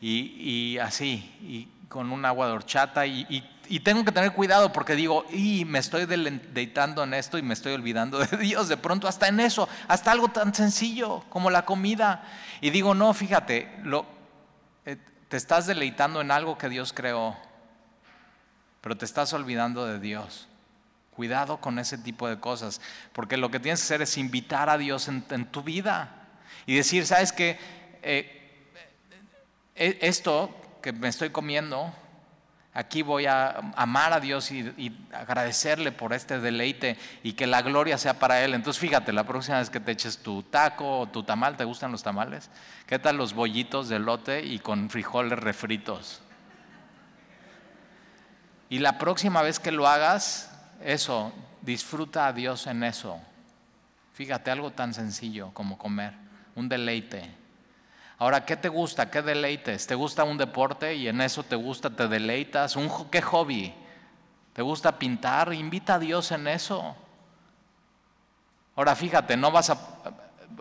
[0.01, 3.05] y, así, y con un agua de horchata.
[3.05, 3.47] Y,
[3.83, 7.73] tengo que tener cuidado porque digo, y me estoy deleitando en esto y me estoy
[7.73, 12.23] olvidando de Dios, de pronto hasta en eso, hasta algo tan sencillo como la comida.
[12.59, 14.05] Y digo, no, fíjate, lo,
[14.85, 14.97] eh,
[15.29, 17.37] te estás deleitando en algo que Dios creó,
[18.81, 20.47] pero te estás olvidando de Dios.
[21.11, 22.81] Cuidado con ese tipo de cosas,
[23.13, 26.27] porque lo que tienes que hacer es invitar a Dios en, tu vida
[26.65, 27.59] y decir, ¿sabes qué?
[28.01, 28.37] Eh,
[29.75, 31.93] eh, esto que me estoy comiendo,
[32.73, 37.97] aquí voy a amar a Dios y, agradecerle por este deleite y que la gloria
[37.97, 38.53] sea para Él.
[38.53, 41.91] Entonces fíjate, la próxima vez que te eches tu taco o tu tamal, ¿te gustan
[41.91, 42.49] los tamales?
[42.87, 46.21] ¿Qué tal los bollitos de lote y con frijoles refritos?
[48.69, 50.49] Y la próxima vez que lo hagas,
[50.81, 53.19] eso, disfruta a Dios en eso.
[54.13, 56.13] Fíjate, algo tan sencillo como comer,
[56.55, 57.40] un deleite.
[58.21, 59.09] Ahora, ¿qué te gusta?
[59.09, 59.87] ¿Qué deleites?
[59.87, 62.75] ¿Te gusta un deporte y en eso te gusta, te deleitas?
[62.75, 63.73] ¿Un, ¿Qué hobby?
[64.53, 65.51] ¿Te gusta pintar?
[65.51, 66.95] Invita a Dios en eso.
[68.75, 69.75] Ahora, fíjate, no vas a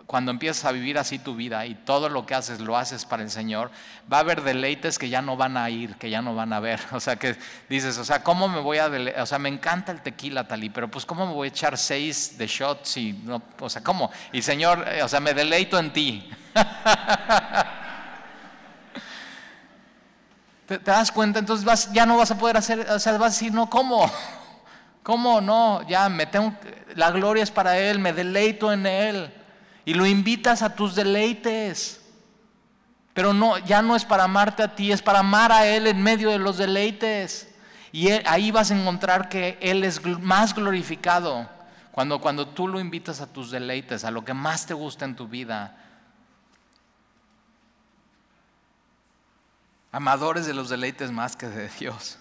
[0.07, 3.23] cuando empiezas a vivir así tu vida y todo lo que haces lo haces para
[3.23, 3.71] el Señor,
[4.11, 6.59] va a haber deleites que ya no van a ir, que ya no van a
[6.59, 6.79] ver.
[6.91, 7.35] O sea, que
[7.69, 8.91] dices, o sea, ¿cómo me voy a?
[9.21, 12.37] O sea, me encanta el tequila, Talí, pero pues ¿cómo me voy a echar seis
[12.37, 14.11] de shots y no, o sea, ¿cómo?
[14.31, 16.29] Y Señor, eh, o sea, me deleito en ti.
[20.67, 21.39] ¿Te, das cuenta?
[21.39, 24.11] Entonces ya no vas a poder hacer, o sea, vas a decir, no, ¿cómo?
[25.03, 25.87] ¿Cómo no?
[25.87, 26.53] Ya me tengo,
[26.95, 29.40] la gloria es para Él, me deleito en Él
[29.85, 32.01] y lo invitas a tus deleites.
[33.13, 36.01] Pero no, ya no es para amarte a ti, es para amar a Él en
[36.01, 37.53] medio de los deleites.
[37.91, 41.49] Y ahí vas a encontrar que Él es más glorificado
[41.91, 45.15] cuando, cuando tú lo invitas a tus deleites, a lo que más te gusta en
[45.15, 45.77] tu vida.
[49.91, 52.17] Amadores de los deleites más que de Dios.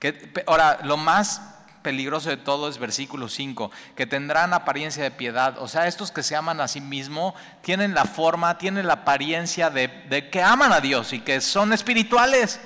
[0.00, 1.40] Que, ahora, lo más
[1.86, 5.56] peligroso de todo es versículo 5, que tendrán apariencia de piedad.
[5.60, 9.70] O sea, estos que se aman a sí mismos tienen la forma, tienen la apariencia
[9.70, 12.58] de, que aman a Dios y que son espirituales.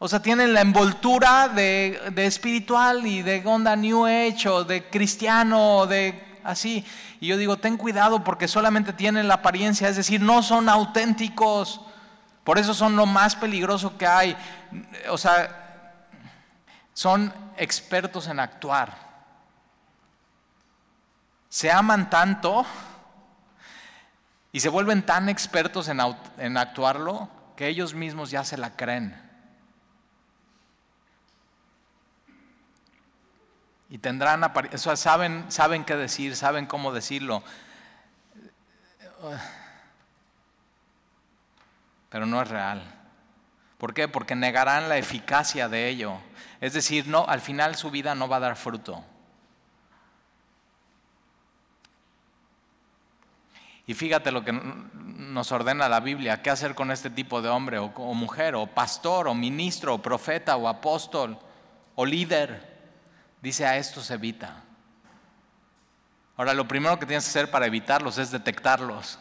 [0.00, 4.90] O sea, tienen la envoltura de, de, espiritual y de onda New Age o de
[4.90, 6.84] cristiano o de así.
[7.20, 11.80] Y yo digo, ten cuidado porque solamente tienen la apariencia, es decir, no son auténticos.
[12.42, 14.36] Por eso son lo más peligroso que hay.
[15.10, 15.60] O sea,
[16.92, 18.96] son expertos en actuar.
[21.48, 22.66] Se aman tanto
[24.50, 29.20] y se vuelven tan expertos en, actuarlo que ellos mismos ya se la creen.
[33.90, 37.44] Y tendrán, o saben, saben qué decir, saben cómo decirlo.
[42.08, 43.01] Pero no es real.
[43.82, 44.06] ¿Por qué?
[44.06, 46.14] Porque negarán la eficacia de ello.
[46.60, 49.04] Es decir, no, al final su vida no va a dar fruto.
[53.84, 57.80] Y fíjate lo que nos ordena la Biblia, qué hacer con este tipo de hombre
[57.80, 61.36] o, mujer, o pastor, o ministro, o profeta, o apóstol,
[61.96, 62.78] o líder.
[63.40, 64.62] Dice, a estos evita.
[66.36, 69.18] Ahora, lo primero que tienes que hacer para evitarlos es detectarlos,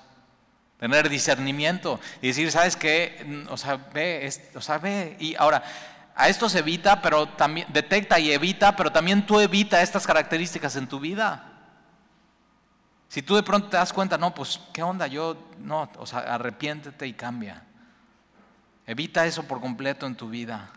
[0.82, 3.46] tener discernimiento y decir, ¿sabes qué?
[3.50, 5.16] O sea, ve, o sea, ve.
[5.20, 5.64] Y ahora,
[6.16, 10.88] a estos evita, pero también detecta y evita, pero también tú evita estas características en
[10.88, 11.46] tu vida.
[13.10, 15.06] Si tú de pronto te das cuenta, no, pues, ¿qué onda?
[15.06, 17.62] Yo, no, o sea, arrepiéntete y cambia.
[18.88, 20.72] Evita eso por completo en tu vida.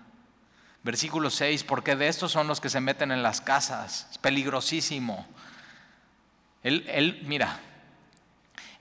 [0.83, 4.09] Versículo 6, porque de estos son los que se meten en las casas.
[4.11, 5.27] Es peligrosísimo.
[6.63, 7.59] Él, él, mira,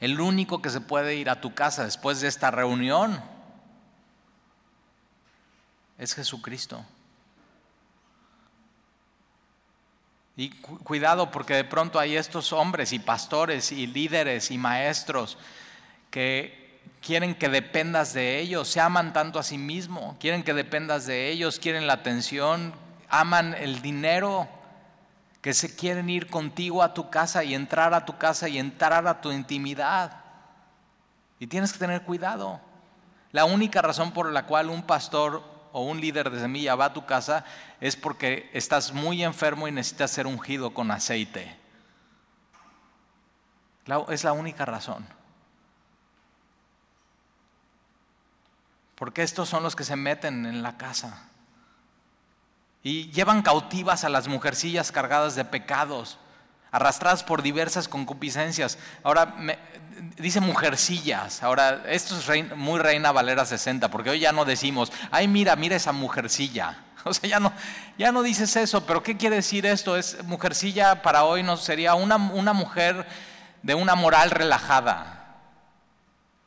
[0.04, 3.24] el único que se puede ir a tu casa después de esta reunión
[5.98, 6.86] es Jesucristo.
[10.36, 15.38] Y cuidado porque de pronto hay estos hombres y pastores y líderes y maestros
[16.12, 21.06] que quieren que dependas de ellos, se aman tanto a sí mismos, quieren que dependas
[21.06, 22.74] de ellos, quieren la atención,
[23.08, 24.50] aman el dinero,
[25.44, 29.06] que se quieren ir contigo a tu casa y entrar a tu casa y entrar
[29.06, 30.22] a tu intimidad.
[31.38, 32.62] Y tienes que tener cuidado.
[33.34, 36.94] La única razón por la cual un pastor o un líder de semilla va a
[36.94, 37.44] tu casa
[37.82, 41.58] es porque estás muy enfermo y necesitas ser ungido con aceite.
[44.08, 45.06] Es la única razón.
[48.96, 51.33] Porque estos son los que se meten en la casa
[52.84, 56.18] y llevan cautivas a las mujercillas cargadas de pecados,
[56.72, 58.78] arrastradas por diversas concupiscencias.
[59.04, 59.58] Ahora, me,
[60.18, 61.42] dice mujercillas.
[61.44, 65.76] Ahora, esto es muy Reina Valera 60, porque hoy ya no decimos, ay, mira, mira
[65.76, 66.78] esa mujercilla.
[67.06, 67.52] O sea, ya no,
[67.98, 69.98] ya no dices eso, pero ¿qué quiere decir esto?
[69.98, 73.06] Es mujercilla para hoy no sería una, una mujer
[73.62, 75.24] de una moral relajada.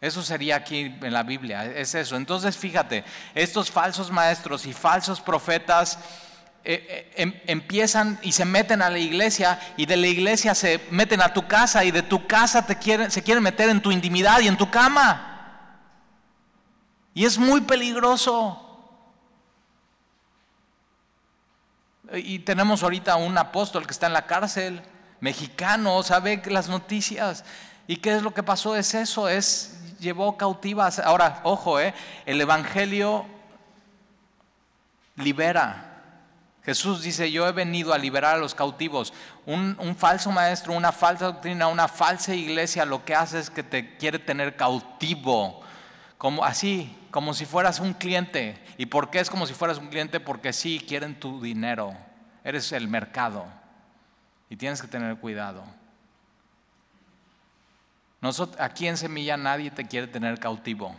[0.01, 2.17] Eso sería aquí en la Biblia, es eso.
[2.17, 5.99] Entonces, fíjate, estos falsos maestros y falsos profetas
[6.69, 11.23] eh, em, empiezan y se meten a la iglesia y de la iglesia se meten
[11.23, 14.41] a tu casa y de tu casa te quieren, se quieren meter en tu intimidad
[14.41, 15.81] y en tu cama.
[17.15, 18.61] Y es muy peligroso.
[22.15, 24.83] Y tenemos ahorita un apóstol que está en la cárcel,
[25.21, 27.45] mexicano, sabe las noticias.
[27.87, 28.75] ¿Y qué es lo que pasó?
[28.75, 30.99] Es eso, es llevó cautivas.
[30.99, 31.95] Ahora, ojo, eh,
[32.27, 33.25] el evangelio
[35.15, 35.86] libera.
[36.67, 39.15] Jesús dice, yo he venido a liberar a los cautivos.
[39.47, 43.97] Un, falso maestro, una falsa doctrina, una falsa iglesia lo que hace es que te
[43.99, 45.63] quiere tener cautivo,
[46.19, 48.61] como así, como si fueras un cliente.
[48.79, 50.19] ¿Y por qué es como si fueras un cliente?
[50.19, 51.95] Porque sí, quieren tu dinero.
[52.43, 53.47] Eres el mercado
[54.51, 55.63] y tienes que tener cuidado.
[58.21, 60.97] Nosotros, aquí en Semilla nadie te quiere tener cautivo.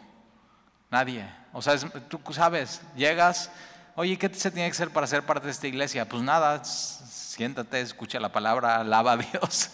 [0.90, 1.28] Nadie.
[1.52, 1.78] O sea,
[2.08, 3.52] tú sabes, llegas
[4.00, 6.08] Oye, ¿qué se tiene que hacer para ser parte de esta iglesia?
[6.08, 9.72] Pues nada, siéntate, escucha la palabra, alaba a Dios,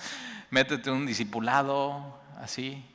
[0.49, 2.85] métete un discipulado, así.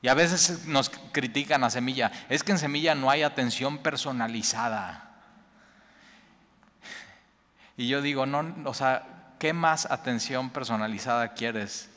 [0.00, 5.10] Y a veces nos critican a Semilla, es que en Semilla no hay atención personalizada.
[7.76, 11.90] Y yo digo, no, o sea, ¿qué más atención personalizada quieres?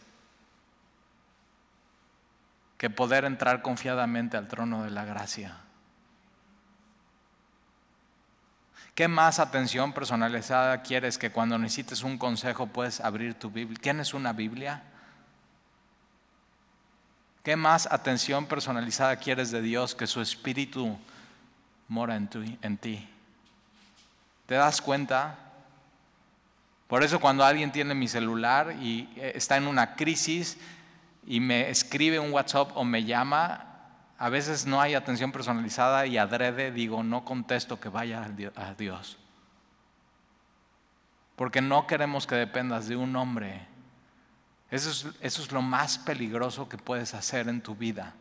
[2.77, 5.63] Que poder entrar confiadamente al trono de la gracia.
[8.95, 13.79] ¿Qué más atención personalizada quieres que cuando necesites un consejo puedes abrir tu Biblia?
[13.82, 14.84] ¿Tienes una Biblia?
[17.43, 20.97] ¿Qué más atención personalizada quieres de Dios que su espíritu
[21.88, 22.29] mora en,
[22.62, 23.10] en ti?
[24.45, 25.39] ¿Te das cuenta?
[26.88, 30.60] Por eso cuando alguien tiene mi celular y eh, está en una crisis
[31.25, 33.73] y me escribe un WhatsApp o me llama,
[34.17, 38.23] a veces no hay atención personalizada y adrede digo, no contesto que vaya
[38.56, 39.17] a Dios.
[41.36, 43.67] Porque no queremos que dependas de un hombre.
[44.69, 48.13] Eso es, eso es lo más peligroso que puedes hacer en tu vida.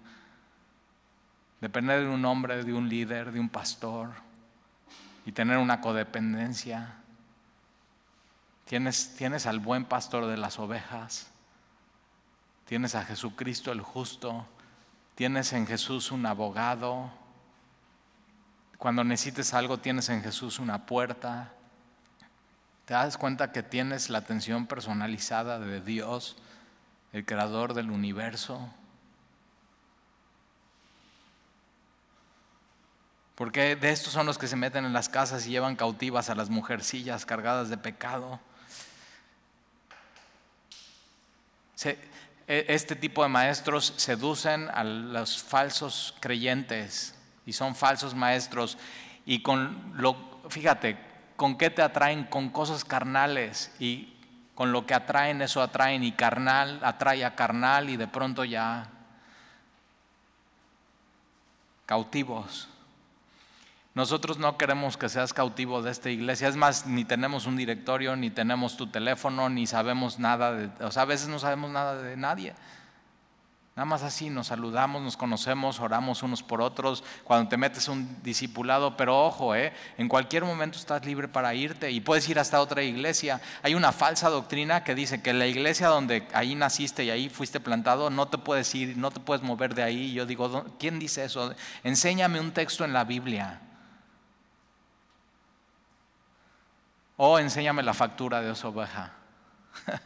[1.61, 4.11] Depender de un hombre, de un líder, de un pastor
[5.25, 6.95] y tener una codependencia.
[8.65, 11.31] Tienes, tienes al buen pastor de las ovejas.
[12.65, 14.47] Tienes a Jesucristo el justo
[15.15, 17.11] Tienes en Jesús un abogado.
[18.79, 21.53] Cuando necesites algo, tienes en Jesús una puerta.
[22.87, 26.37] Te das cuenta que tienes la atención personalizada de Dios,
[27.13, 28.69] el creador del universo.
[33.35, 36.35] Porque de estos son los que se meten en las casas y llevan cautivas a
[36.35, 38.41] las mujercillas cargadas de pecado.
[41.75, 41.99] Se,
[42.53, 47.15] este tipo de maestros seducen a los falsos creyentes
[47.47, 48.77] y son falsos maestros
[49.25, 50.17] y con lo,
[50.49, 50.99] fíjate,
[51.37, 52.25] ¿con qué te atraen?
[52.25, 54.15] Con cosas carnales y
[54.55, 58.91] con lo que atraen eso atraen y carnal atrae a carnal y de pronto ya
[61.87, 62.69] cautivos.
[63.95, 66.49] Nosotros no queremos que seas cautivo de esta iglesia.
[66.49, 70.85] Es más, ni tenemos un directorio, ni tenemos tu teléfono, ni sabemos nada de...
[70.85, 72.55] O sea, a veces no sabemos nada de nadie.
[73.77, 77.05] Nada más así nos saludamos, nos conocemos, oramos unos por otros.
[77.25, 79.75] Cuando te metes un discipulado, pero ojo, ¿eh?
[79.97, 83.41] en cualquier momento estás libre para irte y puedes ir hasta otra iglesia.
[83.63, 87.61] Hay una falsa doctrina que dice que la iglesia donde ahí naciste y ahí fuiste
[87.61, 90.13] plantado, no te puedes ir, no te puedes mover de ahí.
[90.13, 91.55] Yo digo, ¿quién dice eso?
[91.83, 93.61] Enséñame un texto en la Biblia.
[97.17, 99.13] O enséñame la factura de esa oveja.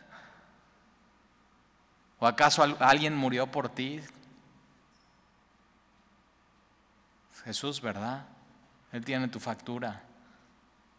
[2.18, 4.00] ¿O acaso alguien murió por ti?
[7.44, 8.24] Jesús, ¿verdad?
[8.92, 10.02] Él tiene tu factura.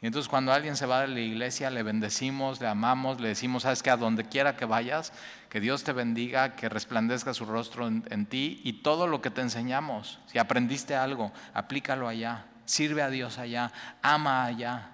[0.02, 3.64] Y entonces cuando alguien se va de la iglesia, le bendecimos, le amamos, le decimos,
[3.64, 5.12] sabes que a donde quiera que vayas,
[5.50, 9.42] que Dios te bendiga, que resplandezca su rostro en, ti y todo lo que te
[9.42, 10.20] enseñamos.
[10.28, 13.72] Si aprendiste algo, aplícalo allá, sirve a Dios allá,
[14.04, 14.92] ama allá.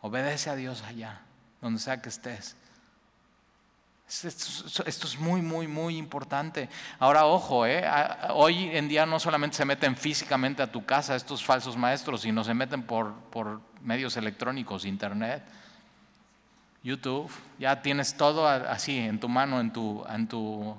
[0.00, 1.20] Obedece a Dios allá,
[1.60, 2.56] donde sea que estés.
[4.08, 6.70] Esto, es muy, muy, muy importante.
[6.98, 7.84] Ahora, ojo, ¿eh?
[8.30, 12.42] hoy en día no solamente se meten físicamente a tu casa estos falsos maestros, sino
[12.42, 13.12] se meten por,
[13.82, 15.42] medios electrónicos, internet,
[16.82, 17.30] YouTube.
[17.58, 20.74] Ya tienes todo así en tu mano, en tu, en tu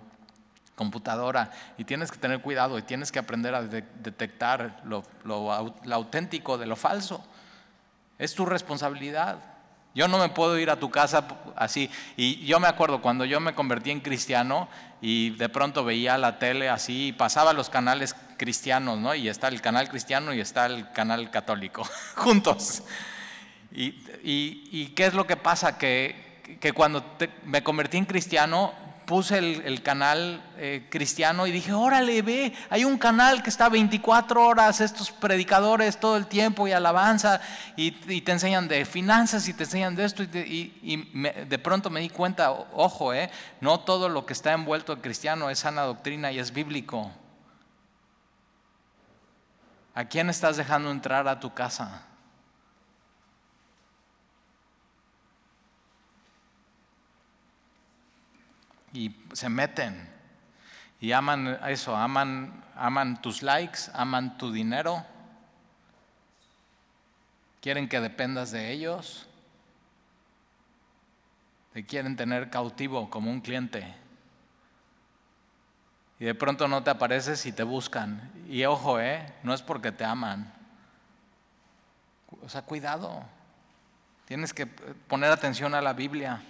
[0.76, 5.52] computadora, y tienes que tener cuidado y tienes que aprender a detectar lo
[5.92, 7.24] auténtico de lo falso.
[8.20, 9.40] Es tu responsabilidad.
[9.96, 11.90] Yo no me puedo ir a tu casa así.
[12.16, 14.70] Y yo me acuerdo cuando yo me convertí en cristiano
[15.02, 19.16] y de pronto veía la tele así y pasaba los canales cristianos, ¿no?
[19.16, 21.84] Y está el canal cristiano y está el canal católico,
[22.16, 22.84] juntos.
[23.72, 25.78] Y, qué es lo que pasa?
[25.78, 27.04] Que, que cuando
[27.46, 28.74] me convertí en cristiano,
[29.10, 34.46] puse el, canal eh, cristiano y dije, órale, ve, hay un canal que está 24
[34.46, 37.42] horas, estos predicadores todo el tiempo y alabanza,
[37.76, 37.90] y,
[38.22, 41.10] te enseñan de finanzas y te enseñan de esto, y,
[41.48, 43.32] de pronto me di cuenta, ojo, eh,
[43.62, 47.12] no todo lo que está envuelto en cristiano es sana doctrina y es bíblico.
[49.96, 52.09] ¿A quién estás dejando entrar a tu casa?
[58.94, 60.10] Y se meten
[61.02, 65.06] y aman eso, aman, aman tus likes, aman tu dinero,
[67.62, 69.26] quieren que dependas de ellos,
[71.74, 73.96] te quieren tener cautivo como un cliente.
[76.20, 78.30] Y de pronto no te apareces y te buscan.
[78.50, 79.34] Y ojo, ¿eh?
[79.44, 80.54] no es porque te aman.
[82.44, 83.24] O sea, cuidado.
[84.26, 86.42] Tienes que poner atención a la Biblia.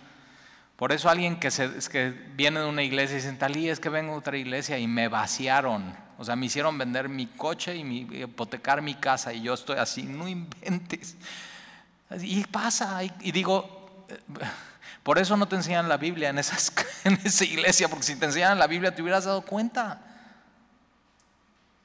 [0.79, 3.89] Por eso alguien que, se, que viene de una iglesia y dice, Talí, es que
[3.89, 5.93] vengo de otra iglesia y me vaciaron.
[6.17, 10.03] O sea, me hicieron vender mi coche y hipotecar mi casa y yo estoy así,
[10.03, 11.17] no inventes.
[12.21, 14.17] Y pasa, y, digo, eh,
[15.03, 16.37] por eso no te enseñan la Biblia en,
[17.03, 19.99] en esa iglesia, porque si te enseñan la Biblia te hubieras dado cuenta.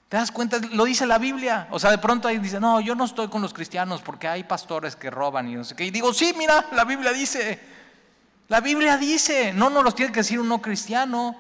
[0.09, 0.61] ¿Te das cuenta?
[0.71, 1.67] Lo dice la Biblia.
[1.73, 4.45] O sea, de pronto ahí dice, no, yo no estoy con los cristianos porque hay
[4.45, 5.85] pastores que roban y no sé qué.
[5.85, 7.74] Y digo, sí, mira, la Biblia dice.
[8.49, 11.37] La Biblia dice, no nos los tiene que decir un no cristiano.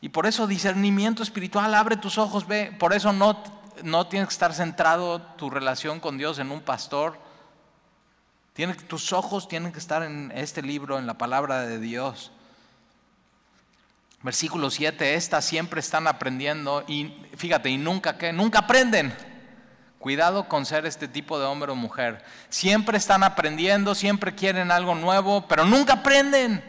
[0.00, 2.74] Y por eso discernimiento espiritual, abre tus ojos, ve.
[2.78, 3.42] Por eso no,
[3.82, 7.18] no tienes que estar centrado tu relación con Dios en un pastor.
[8.52, 12.32] Tiene, tus ojos tienen que estar en este libro, en la palabra de Dios.
[14.22, 19.31] Versículo 7, estas siempre están aprendiendo y fíjate, y nunca que nunca aprenden.
[20.02, 22.24] Cuidado con ser este tipo de hombre o mujer.
[22.48, 26.60] Siempre están aprendiendo, siempre quieren algo nuevo, pero nunca aprenden.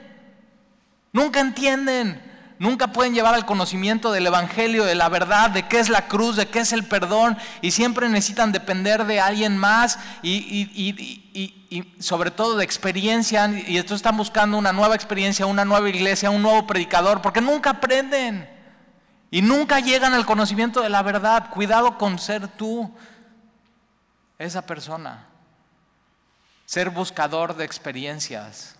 [1.11, 2.21] Nunca entienden.
[2.59, 6.35] Nunca pueden llevar al conocimiento del Evangelio, de la verdad, de qué es la cruz,
[6.35, 7.35] de qué es el perdón.
[7.63, 13.47] Y siempre necesitan depender de alguien más y, sobre todo de experiencia.
[13.47, 17.71] Y entonces están buscando una nueva experiencia, una nueva iglesia, un nuevo predicador, porque nunca
[17.71, 18.47] aprenden.
[19.31, 21.49] Y nunca llegan al conocimiento de la verdad.
[21.49, 22.93] Cuidado con ser tú
[24.37, 25.27] esa persona.
[26.65, 28.75] Ser buscador de experiencias.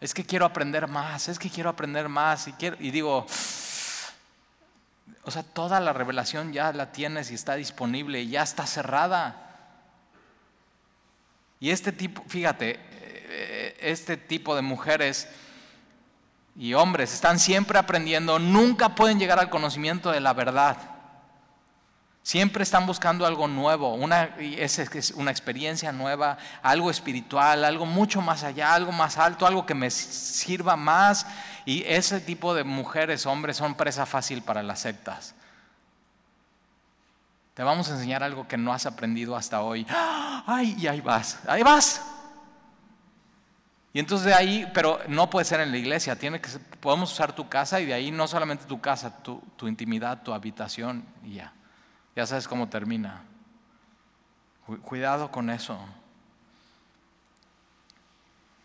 [0.00, 2.46] Es que quiero aprender más, es que quiero aprender más.
[2.48, 3.26] Y, quiero, y digo,
[5.24, 9.40] o sea, toda la revelación ya la tienes y está disponible, ya está cerrada.
[11.60, 15.28] Y este tipo, fíjate, eh, este tipo de mujeres
[16.56, 20.76] y hombres están siempre aprendiendo, nunca pueden llegar al conocimiento de la verdad.
[22.24, 24.34] Siempre están buscando algo nuevo, una,
[25.16, 29.90] una experiencia nueva, algo espiritual, algo mucho más allá, algo más alto, algo que me
[29.90, 31.26] sirva más.
[31.66, 35.34] Y ese tipo de mujeres, hombres, son presa fácil para las sectas.
[37.52, 39.86] Te vamos a enseñar algo que no has aprendido hasta hoy.
[39.90, 40.76] ¡Ay!
[40.78, 42.00] Y ahí vas, ahí vas.
[43.92, 46.48] Y entonces de ahí, pero no puede ser en la iglesia, tiene que
[46.80, 51.04] podemos usar tu casa y de ahí no solamente tu casa, tu intimidad, tu habitación
[51.22, 51.52] y ya.
[52.16, 53.22] Ya sabes cómo termina.
[54.82, 55.78] Cuidado con eso.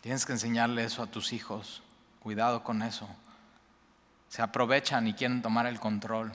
[0.00, 1.82] Tienes que enseñarle eso a tus hijos.
[2.20, 3.08] Cuidado con eso.
[4.28, 6.32] Se aprovechan y quieren tomar el control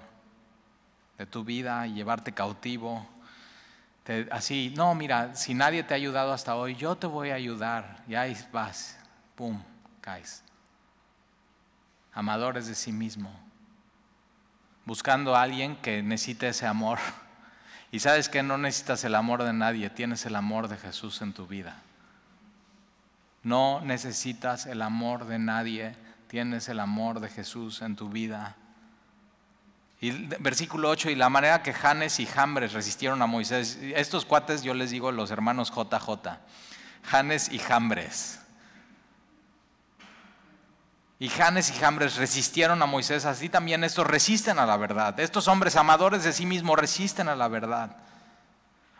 [1.17, 3.07] de tu vida y llevarte cautivo.
[4.29, 8.03] así, no, mira, si nadie te ha ayudado hasta hoy, yo te voy a ayudar.
[8.07, 8.97] Y ahí vas,
[9.35, 9.61] pum,
[10.01, 10.43] caes.
[12.13, 13.44] Amadores de sí mismo
[14.85, 16.99] buscando a alguien que necesite ese amor.
[17.91, 21.31] Y sabes que no necesitas el amor de nadie, tienes el amor de Jesús en
[21.31, 21.81] tu vida.
[23.41, 25.95] No necesitas el amor de nadie,
[26.27, 28.57] tienes el amor de Jesús en tu vida.
[30.01, 33.79] Y versículo 8, y la manera que Janes y Jambres resistieron a Moisés.
[33.95, 36.37] Estos cuates yo les digo los hermanos JJ.
[37.03, 38.41] Janes y Jambres.
[41.17, 45.17] Y Janes y Jambres resistieron a Moisés, así también estos resisten a la verdad.
[45.19, 47.95] Estos hombres amadores de sí mismos resisten a la verdad.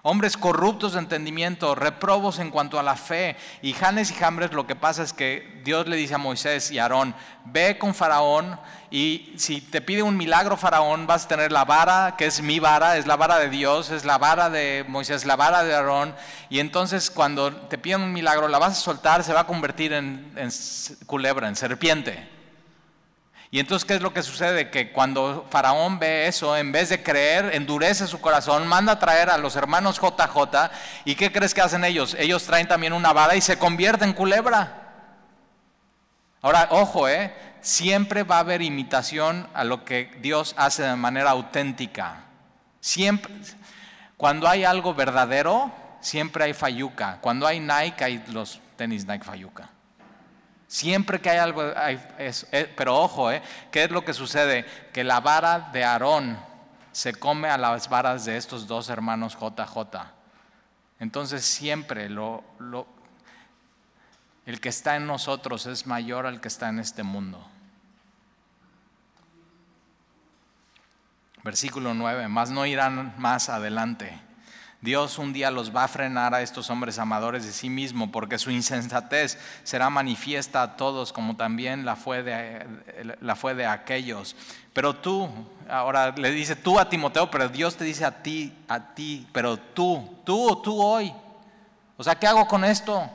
[0.08, 3.36] Hombres corruptos de entendimiento, reprobos en cuanto a la fe.
[3.64, 6.78] Y Janes y Jambres lo que pasa es que Dios le dice a Moisés y
[6.78, 8.60] a Aarón, ve con Faraón
[8.92, 12.60] y si te pide un milagro Faraón vas a tener la vara, que es mi
[12.60, 16.14] vara, es la vara de Dios, es la vara de Moisés, la vara de Aarón.
[16.52, 19.92] Y entonces cuando te piden un milagro la vas a soltar, se va a convertir
[19.92, 20.52] en, en
[21.08, 22.35] culebra, en serpiente.
[23.56, 24.70] Y entonces, ¿qué es lo que sucede?
[24.70, 29.30] Que cuando Faraón ve eso, en vez de creer, endurece su corazón, manda a traer
[29.30, 30.72] a los hermanos JJ.
[31.06, 32.18] ¿Y qué crees que hacen ellos?
[32.20, 34.74] Ellos traen también una vara y se convierten en culebra.
[36.42, 37.34] Ahora, ojo, ¿eh?
[37.62, 42.26] siempre va a haber imitación a lo que Dios hace de manera auténtica.
[42.82, 43.34] Siempre,
[44.18, 47.20] cuando hay algo verdadero, siempre hay fayuca.
[47.22, 49.70] Cuando hay Nike, hay los tenis Nike fayuca.
[50.76, 53.42] Siempre que hay algo, eh, pero ojo, ¿eh?
[53.72, 54.66] ¿qué es lo que sucede?
[54.92, 56.38] Que la vara de Aarón
[56.92, 59.80] se come a las varas de estos dos hermanos JJ.
[61.00, 62.44] Entonces siempre lo,
[64.46, 67.48] el que está en nosotros es mayor al que está en este mundo.
[71.42, 74.25] Versículo 9, más no irán más adelante
[74.82, 78.38] Dios un día los va a frenar a estos hombres amadores de sí mismo, porque
[78.38, 82.68] su insensatez será manifiesta a todos, como también la fue de,
[83.20, 84.36] la fue de aquellos.
[84.74, 85.30] Pero tú,
[85.70, 89.58] ahora le dice tú a Timoteo, pero Dios te dice a ti, a ti, pero
[89.58, 91.12] tú, tú, tú hoy.
[91.98, 93.10] O sea, ¿qué hago con esto?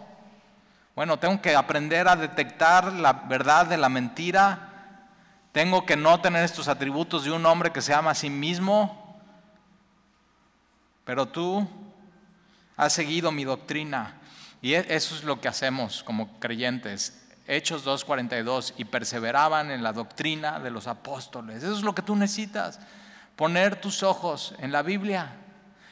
[0.97, 4.69] Bueno, tengo que aprender a detectar la verdad de la mentira.
[5.53, 8.99] Tengo que no tener estos atributos de un hombre que se ama a sí mismo
[11.11, 11.67] pero tú
[12.77, 14.15] has seguido mi doctrina.
[14.63, 17.21] Y e, eso es lo que hacemos como creyentes.
[17.49, 21.65] Hechos 2.42, y perseveraban en la doctrina de los apóstoles.
[21.65, 22.79] Eso es lo que tú necesitas.
[23.35, 25.33] Poner tus ojos en la Biblia,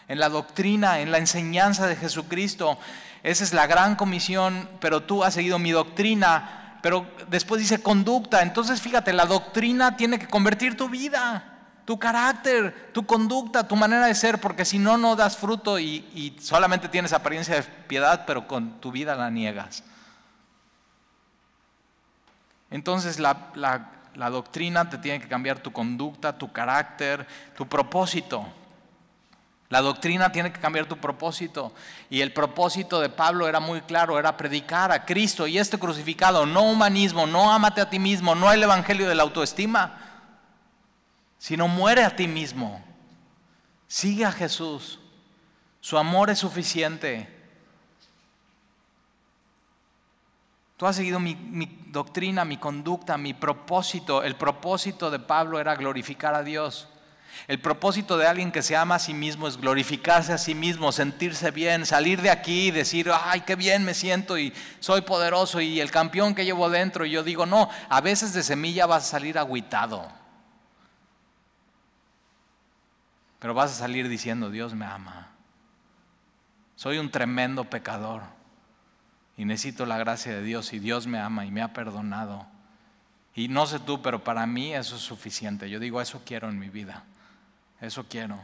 [0.06, 2.78] en la doctrina, en la enseñanza de Jesucristo.
[3.24, 6.78] Esa es la gran comisión, pero tú has seguido mi doctrina.
[6.80, 8.40] Pero después dice conducta.
[8.42, 11.57] Entonces fíjate, la doctrina tiene que convertir tu vida
[11.88, 16.36] tu carácter, tu conducta, tu manera de ser, porque si no, no das fruto y,
[16.38, 19.82] solamente tienes apariencia de piedad, pero con tu vida la niegas.
[22.70, 27.26] Entonces la, la doctrina te tiene que cambiar tu conducta, tu carácter,
[27.56, 28.46] tu propósito.
[29.70, 31.72] La doctrina tiene que cambiar tu propósito.
[32.10, 36.44] Y el propósito de Pablo era muy claro, era predicar a Cristo y este crucificado,
[36.44, 40.07] no humanismo, no amate a ti mismo, no el evangelio de la autoestima
[41.38, 42.84] sino muere a ti mismo.
[43.86, 44.98] Sigue a Jesús.
[45.80, 47.28] Su amor es suficiente.
[50.76, 51.36] Tú has seguido mi,
[51.86, 54.22] doctrina, mi conducta, mi propósito.
[54.22, 56.88] El propósito de Pablo era glorificar a Dios.
[57.46, 60.92] El propósito de alguien que se ama a sí mismo es glorificarse a sí mismo,
[60.92, 65.60] sentirse bien, salir de aquí y decir, ay, qué bien me siento y soy poderoso
[65.60, 67.06] y el campeón que llevo dentro.
[67.06, 70.17] Y yo digo, no, a veces de semilla vas a salir agüitado.
[73.38, 75.28] Pero vas a salir diciendo, Dios me ama.
[76.76, 78.22] Soy un tremendo pecador
[79.36, 82.46] y necesito la gracia de Dios y Dios me ama y me ha perdonado.
[83.34, 85.70] Y no sé tú, pero para mí eso es suficiente.
[85.70, 87.04] Yo digo, eso quiero en mi vida.
[87.80, 88.40] Eso quiero.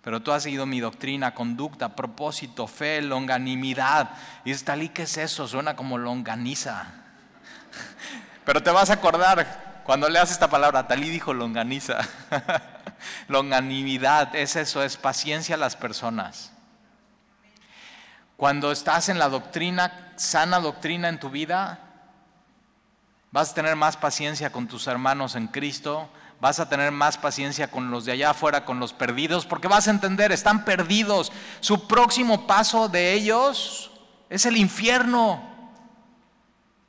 [0.00, 4.10] Pero tú has seguido mi doctrina, conducta, propósito, fe, longanimidad.
[4.44, 5.48] Y dices, Talí, ¿qué es eso?
[5.48, 6.86] Suena como longaniza.
[8.44, 11.98] Pero te vas a acordar cuando leas esta palabra, Talí dijo longaniza.
[13.28, 16.52] Longanimidad es eso, es paciencia a las personas.
[18.36, 21.78] Cuando estás en la doctrina, sana doctrina en tu vida,
[23.30, 26.10] vas a tener más paciencia con tus hermanos en Cristo,
[26.40, 29.88] vas a tener más paciencia con los de allá afuera, con los perdidos, porque vas
[29.88, 31.32] a entender, están perdidos.
[31.60, 33.90] Su próximo paso de ellos
[34.28, 35.42] es el infierno.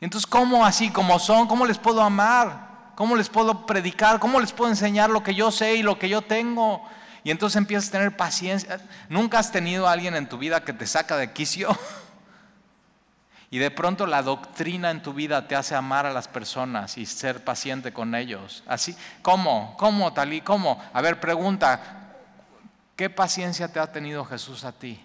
[0.02, 1.48] Entonces, ¿cómo así como son?
[1.48, 2.67] ¿Cómo les puedo amar?
[2.98, 4.20] ¿Cómo les puedo predicar?
[4.20, 6.84] ¿Cómo les puedo enseñar lo que yo sé y lo que yo tengo?
[7.24, 8.82] Y entonces empiezas a tener paciencia.
[9.08, 11.70] ¿Nunca has tenido a alguien en tu vida que te saca de quicio?
[13.50, 17.06] Y de pronto la doctrina en tu vida te hace amar a las personas y
[17.06, 18.62] ser paciente con ellos.
[18.68, 19.78] Así, ¿cómo?
[19.78, 20.42] ¿Cómo, Talí?
[20.42, 20.84] ¿Cómo?
[20.92, 21.80] A ver, pregunta,
[22.98, 25.02] ¿qué paciencia te ha tenido Jesús a ti?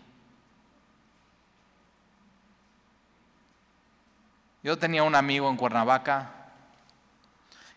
[4.64, 6.41] Yo tenía un amigo en Cuernavaca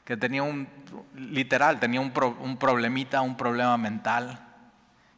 [0.06, 0.68] que tenía un,
[1.16, 4.40] literal, tenía un, un problemita, un problema mental.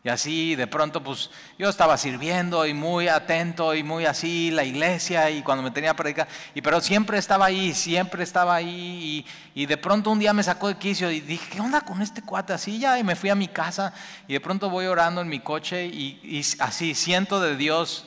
[0.04, 1.30] Y así de pronto pues
[1.60, 5.92] yo estaba sirviendo y muy atento y muy así la iglesia y cuando me tenía
[5.92, 10.20] a predicar, y, pero siempre estaba ahí, siempre estaba ahí y, y, de pronto un
[10.20, 12.98] día me sacó de quicio y dije, ¿qué onda con este cuate así ya?
[12.98, 13.94] Y me fui a mi casa
[14.30, 18.06] y de pronto voy orando en mi coche y, y así siento de Dios,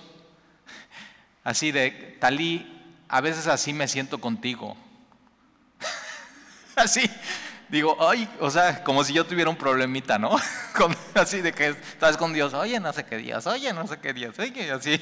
[1.45, 4.75] así de Talí, a veces así me siento contigo.
[6.81, 7.03] Así,
[7.69, 10.37] digo, ay, o sea, como si yo tuviera un problemita, ¿no?
[11.15, 14.15] así de que estás con Dios, oye, no sé qué días, oye, no sé qué
[14.15, 14.99] días, oye, así.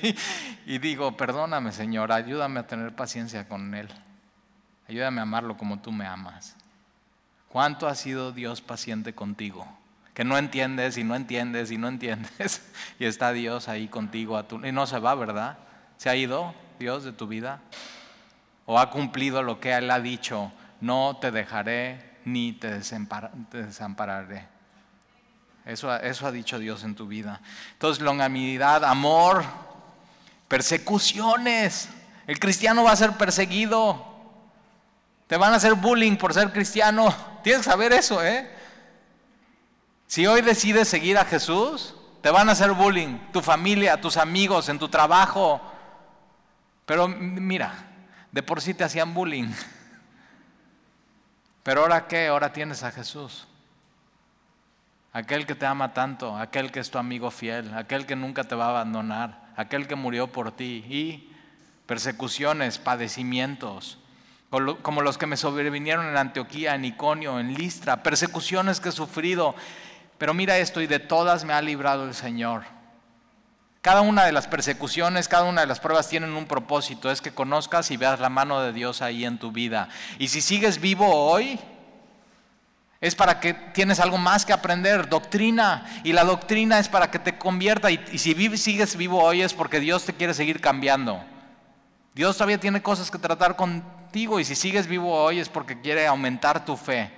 [0.66, 3.88] Y digo, perdóname, Señor, ayúdame a tener paciencia con Él.
[4.88, 6.56] Ayúdame a amarlo como tú me amas.
[7.48, 9.66] ¿Cuánto ha sido Dios paciente contigo?
[10.14, 12.62] Que no entiendes y no entiendes y no entiendes.
[12.98, 14.36] Y está Dios ahí contigo.
[14.36, 15.58] A tu, y no se va, ¿verdad?
[15.96, 17.60] ¿Se ha ido Dios de tu vida?
[18.66, 20.50] ¿O ha cumplido lo que Él ha dicho?
[20.80, 22.80] No te dejaré ni te,
[23.52, 24.46] desampararé.
[25.64, 27.40] Eso, eso ha dicho Dios en tu vida.
[27.72, 29.44] Entonces, longanimidad, amor,
[30.46, 31.88] persecuciones.
[32.26, 34.06] El cristiano va a ser perseguido.
[35.26, 37.14] Te van a hacer bullying por ser cristiano.
[37.42, 38.50] Tienes que saber eso, ¿eh?
[40.06, 43.18] Si hoy decides seguir a Jesús, te van a hacer bullying.
[43.32, 45.60] Tu familia, tus amigos, en tu trabajo.
[46.86, 47.74] Pero mira,
[48.32, 49.50] de por sí te hacían bullying.
[51.68, 52.28] Pero ahora qué?
[52.28, 53.46] Ahora tienes a Jesús.
[55.12, 58.54] Aquel que te ama tanto, aquel que es tu amigo fiel, aquel que nunca te
[58.54, 60.82] va a abandonar, aquel que murió por ti.
[60.88, 61.30] Y
[61.84, 63.98] persecuciones, padecimientos,
[64.80, 69.54] como los que me sobrevinieron en Antioquía, en Iconio, en Listra, persecuciones que he sufrido.
[70.16, 72.62] Pero mira esto, y de todas me ha librado el Señor.
[73.80, 77.32] Cada una de las persecuciones, cada una de las pruebas tienen un propósito, es que
[77.32, 79.88] conozcas y veas la mano de Dios ahí en tu vida.
[80.18, 81.60] Y si sigues vivo hoy,
[83.00, 85.86] es para que tienes algo más que aprender, doctrina.
[86.02, 87.90] Y la doctrina es para que te convierta.
[87.90, 91.22] Y, si sigues vivo hoy es porque Dios te quiere seguir cambiando.
[92.14, 96.06] Dios todavía tiene cosas que tratar contigo y si sigues vivo hoy es porque quiere
[96.08, 97.12] aumentar tu fe.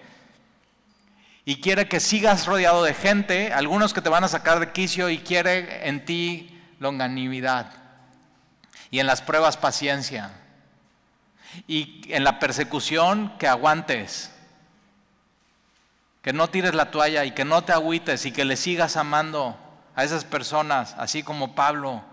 [1.45, 5.09] Y quiere que sigas rodeado de gente, algunos que te van a sacar de quicio
[5.09, 7.73] y quiere en ti longanimidad.
[8.91, 10.31] Y en las pruebas paciencia.
[11.67, 14.33] Y en la persecución que aguantes.
[16.23, 19.59] Que no tires la toalla y que no te agüites y que le sigas amando
[19.97, 22.05] a esas personas, así como Pablo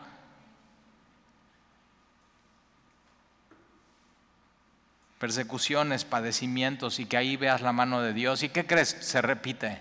[5.19, 8.43] persecuciones, padecimientos y que ahí veas la mano de Dios.
[8.43, 8.89] ¿Y qué crees?
[9.01, 9.79] Se repite.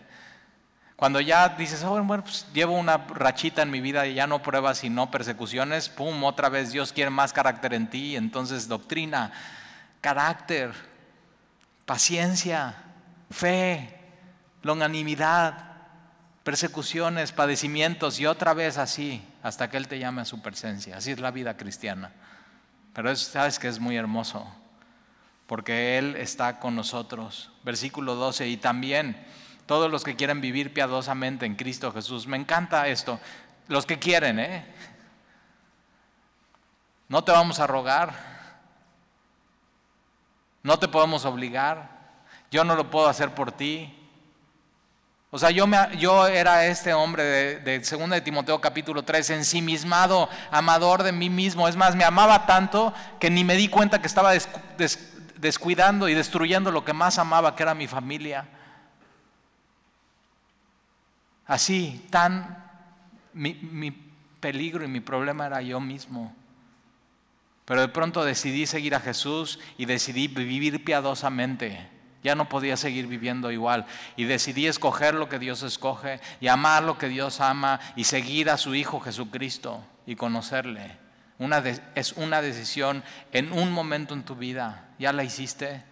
[0.96, 4.42] Cuando ya dices, oh, bueno, pues llevo una rachita en mi vida y ya no
[4.42, 8.16] pruebas y no persecuciones, pum, otra vez Dios quiere más carácter en ti.
[8.16, 9.30] Entonces, doctrina,
[10.00, 10.72] carácter,
[11.84, 12.74] paciencia,
[13.30, 14.00] fe,
[14.62, 15.66] longanimidad,
[16.44, 20.96] persecuciones, padecimientos y otra vez así, hasta que Él te llame a su presencia.
[20.96, 22.10] Así es la vida cristiana.
[22.94, 24.50] Pero sabes que es muy hermoso
[25.46, 27.50] porque Él está con nosotros.
[27.62, 29.16] Versículo 12, y también
[29.66, 32.26] todos los que quieren vivir piadosamente en Cristo Jesús.
[32.26, 33.20] Me encanta esto.
[33.68, 34.64] Los que quieren, ¿eh?
[37.08, 38.14] No te vamos a rogar.
[40.62, 41.96] No te podemos obligar.
[42.50, 43.92] Yo no lo puedo hacer por ti.
[45.30, 49.30] O sea, yo, me, yo era este hombre de, de 2 de Timoteo capítulo 3,
[49.30, 51.68] ensimismado, amador de mí mismo.
[51.68, 56.14] Es más, me amaba tanto que ni me di cuenta que estaba des, descuidando y
[56.14, 58.48] destruyendo lo que más amaba, que era mi familia.
[61.46, 62.64] Así, tan
[63.32, 63.90] mi, mi
[64.40, 66.34] peligro y mi problema era yo mismo.
[67.64, 71.88] Pero de pronto decidí seguir a Jesús y decidí vivir piadosamente.
[72.22, 73.86] Ya no podía seguir viviendo igual.
[74.16, 78.50] Y decidí escoger lo que Dios escoge y amar lo que Dios ama y seguir
[78.50, 81.05] a su Hijo Jesucristo y conocerle
[81.94, 84.88] es una decisión en un momento en tu vida.
[84.98, 85.84] ¿Ya la hiciste?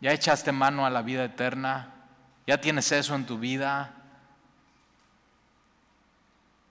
[0.00, 1.92] ¿Ya echaste mano a la vida eterna?
[2.46, 3.94] ¿Ya tienes eso en tu vida?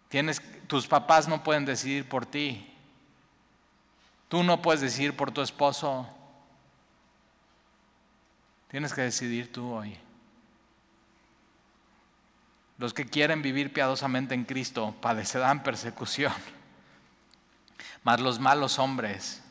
[0.08, 2.74] Tienes, tus papás no pueden decidir por ti.
[4.28, 6.08] Tú no puedes decidir por tu esposo.
[8.70, 9.96] Tienes que decidir tú hoy.
[12.80, 16.34] Los que quieren vivir piadosamente en Cristo padecerán persecución
[18.10, 19.44] más los malos hombres.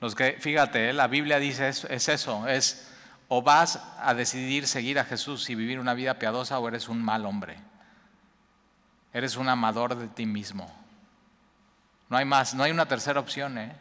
[0.00, 0.92] Los que, fíjate, ¿eh?
[0.92, 2.88] la Biblia dice es, es eso, es
[3.28, 7.00] o vas a decidir seguir a Jesús y vivir una vida piadosa o eres un
[7.00, 7.56] mal hombre.
[9.12, 10.68] Eres un amador de ti mismo.
[12.08, 13.58] No hay más, no hay una tercera opción.
[13.58, 13.76] ¿eh?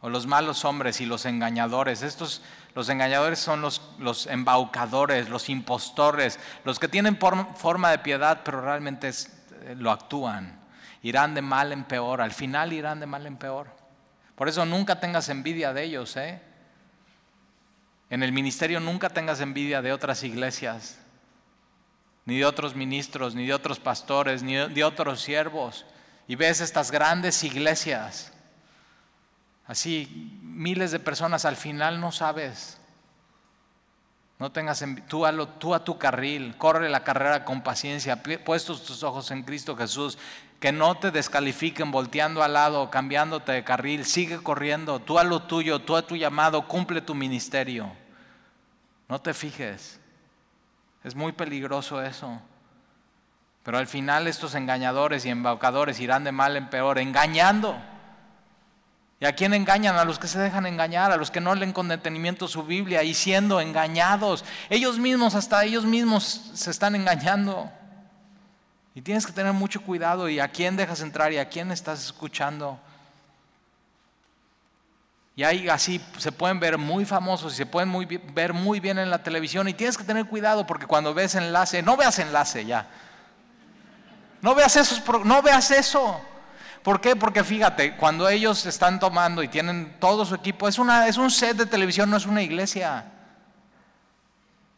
[0.00, 2.02] O los malos hombres y los engañadores.
[2.02, 2.42] Estos,
[2.74, 8.62] los engañadores son los, los embaucadores, los impostores, los que tienen forma de piedad, pero
[8.62, 10.60] realmente es, lo actúan.
[11.02, 13.68] Irán de mal en peor, al final irán de mal en peor.
[14.34, 16.16] Por eso nunca tengas envidia de ellos.
[16.16, 16.40] ¿eh?
[18.10, 20.98] En el ministerio nunca tengas envidia de otras iglesias,
[22.24, 25.86] ni de otros ministros, ni de otros pastores, ni de otros siervos.
[26.28, 28.32] Y ves estas grandes iglesias,
[29.66, 32.78] así miles de personas, al final no sabes.
[34.38, 35.24] No tengas tú,
[35.58, 40.18] tú a tu carril, corre la carrera con paciencia, puestos tus ojos en Cristo Jesús,
[40.60, 45.42] que no te descalifiquen volteando al lado, cambiándote de carril, sigue corriendo, tú a lo
[45.42, 47.90] tuyo, tú a tu llamado, cumple tu ministerio.
[49.08, 50.00] No te fijes,
[51.02, 52.40] es muy peligroso eso.
[53.62, 57.76] Pero al final estos engañadores y embaucadores irán de mal en peor, engañando.
[59.18, 59.96] ¿Y a quién engañan?
[59.96, 63.02] A los que se dejan engañar, a los que no leen con detenimiento su Biblia
[63.02, 64.44] y siendo engañados.
[64.68, 67.70] Ellos mismos, hasta ellos mismos se están engañando.
[68.94, 72.04] Y tienes que tener mucho cuidado y a quién dejas entrar y a quién estás
[72.04, 72.78] escuchando.
[75.34, 77.92] Y ahí así se pueden ver muy famosos y se pueden
[78.34, 81.82] ver muy bien en la televisión y tienes que tener cuidado porque cuando ves enlace,
[81.82, 82.86] no veas enlace ya.
[84.40, 86.20] No veas eso, no veas eso.
[86.86, 87.16] ¿Por qué?
[87.16, 91.32] Porque fíjate, cuando ellos están tomando y tienen todo su equipo, es, una, es un
[91.32, 93.06] set de televisión, no es una iglesia.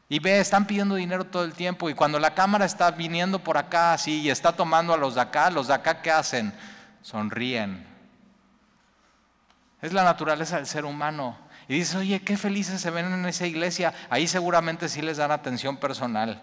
[0.08, 3.58] Y ve, están pidiendo dinero todo el tiempo y cuando la cámara está viniendo por
[3.58, 6.54] acá así y está tomando a los de acá, los de acá ¿qué hacen?
[7.02, 7.86] Sonríen.
[9.82, 11.36] Es la naturaleza del ser humano.
[11.68, 13.92] Y dices, oye, qué felices se ven en esa iglesia.
[14.08, 16.42] Ahí seguramente sí les dan atención personal.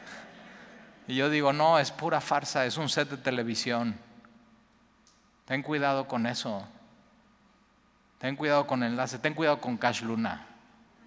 [1.08, 4.09] y yo digo, no, es pura farsa, es un set de televisión.
[5.50, 6.64] Ten cuidado con eso.
[8.20, 10.46] Ten cuidado con el enlace, ten cuidado con Cash Luna.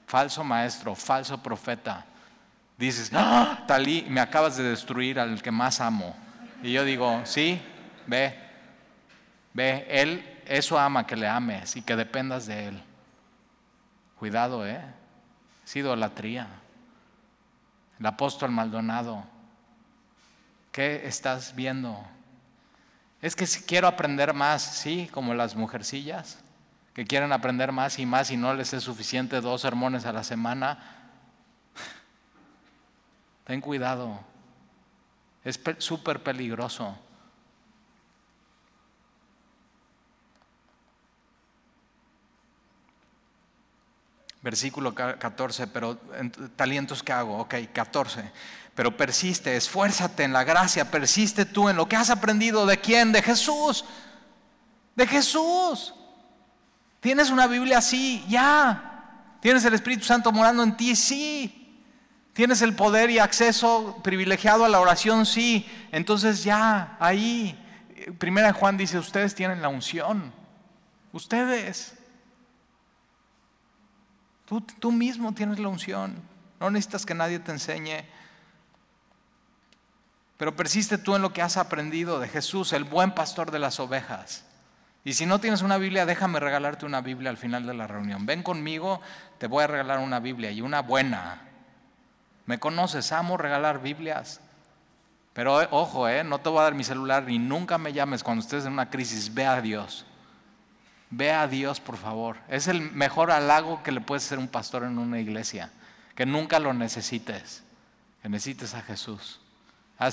[0.05, 2.03] Falso maestro, falso profeta.
[2.77, 3.63] Dices, ¡Ah!
[3.65, 6.13] Talí, me acabas de destruir al que más amo.
[6.61, 7.61] Y yo digo, sí,
[8.05, 8.37] ve,
[9.53, 12.83] ve, él eso ama que le ames y que dependas de él.
[14.19, 14.81] Cuidado, ¿eh?
[15.63, 16.49] Es idolatría.
[17.97, 19.23] El apóstol Maldonado,
[20.73, 22.05] ¿qué estás viendo?
[23.24, 26.39] Es que si quiero aprender más, sí, como las mujercillas,
[26.93, 30.26] que quieren aprender más y más y no les es suficiente dos sermones a la
[30.26, 31.13] semana.
[33.45, 34.19] Ten cuidado,
[35.45, 36.99] es súper peligroso.
[44.41, 45.95] Versículo 14, pero
[46.57, 48.30] talentos que hago, ok, 14
[48.76, 52.65] pero persiste, esfuérzate en la gracia, persiste tú en lo que has aprendido.
[52.65, 53.11] ¿De quién?
[53.11, 53.86] De Jesús.
[54.95, 55.93] De Jesús.
[56.99, 57.82] ¿Tienes una Biblia?
[57.82, 59.38] Sí, ya.
[59.41, 60.95] ¿Tienes el Espíritu Santo morando en ti?
[60.95, 61.84] Sí.
[62.34, 65.28] ¿Tienes el poder y acceso privilegiado a la oración?
[65.28, 65.69] Sí.
[65.91, 67.59] Entonces ya, ahí.
[68.17, 70.34] Primera Juan dice, ustedes tienen la unción.
[71.11, 71.93] Ustedes.
[74.45, 76.15] Tú, tú mismo tienes la unción.
[76.59, 78.03] No necesitas que nadie te enseñe.
[80.43, 83.79] Pero persiste tú en lo que has aprendido de Jesús, el buen pastor de las
[83.79, 84.43] ovejas.
[85.05, 88.25] Y si no tienes una Biblia, déjame regalarte una Biblia al final de la reunión.
[88.25, 88.99] Ven conmigo,
[89.37, 91.43] te voy a regalar una Biblia y una buena.
[92.45, 94.41] Me conoces, amo regalar Biblias.
[95.31, 98.21] Pero eh, ojo, eh, no te voy a dar mi celular ni nunca me llames
[98.21, 99.33] cuando estés en una crisis.
[99.33, 100.05] Ve a Dios.
[101.09, 102.35] Ve a Dios, por favor.
[102.49, 105.71] Es el mejor halago que le puede ser un pastor en una iglesia.
[106.15, 107.63] Que nunca lo necesites.
[108.21, 109.39] Que necesites a Jesús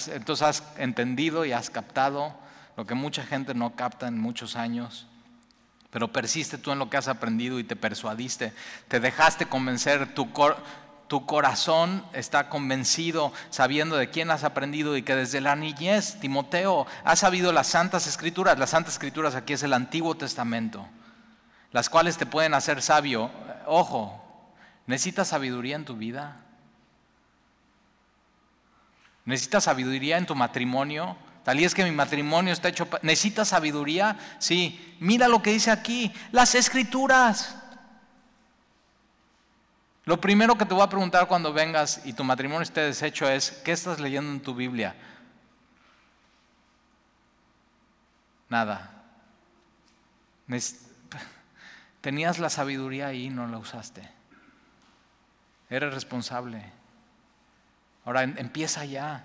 [0.08, 2.34] entonces has entendido y has captado
[2.76, 5.06] lo que mucha gente no capta en muchos años.
[5.90, 8.52] Pero persiste tú en lo que has aprendido y te persuadiste,
[8.88, 10.28] te dejaste convencer, tu,
[11.08, 16.86] tu corazón está convencido sabiendo de quién has aprendido y que desde la niñez, Timoteo,
[17.04, 18.58] has sabido las santas escrituras.
[18.58, 20.86] Las santas escrituras aquí es el Antiguo Testamento,
[21.72, 23.30] las cuales te pueden hacer sabio.
[23.66, 24.22] Ojo,
[24.86, 26.39] ¿necesitas sabiduría en tu vida?
[29.30, 31.16] ¿Necesitas sabiduría en tu matrimonio?
[31.44, 32.88] Tal y es que mi matrimonio está hecho...
[33.02, 34.18] ¿Necesitas sabiduría?
[34.40, 34.96] Sí.
[34.98, 36.12] Mira lo que dice aquí.
[36.32, 37.56] Las escrituras.
[40.04, 43.52] Lo primero que te voy a preguntar cuando vengas y tu matrimonio esté deshecho es,
[43.64, 44.96] ¿qué estás leyendo en tu Biblia?
[48.48, 48.90] Nada.
[52.00, 54.10] Tenías la sabiduría ahí y no la usaste.
[55.68, 56.79] Eres responsable.
[58.04, 59.24] Ahora empieza ya.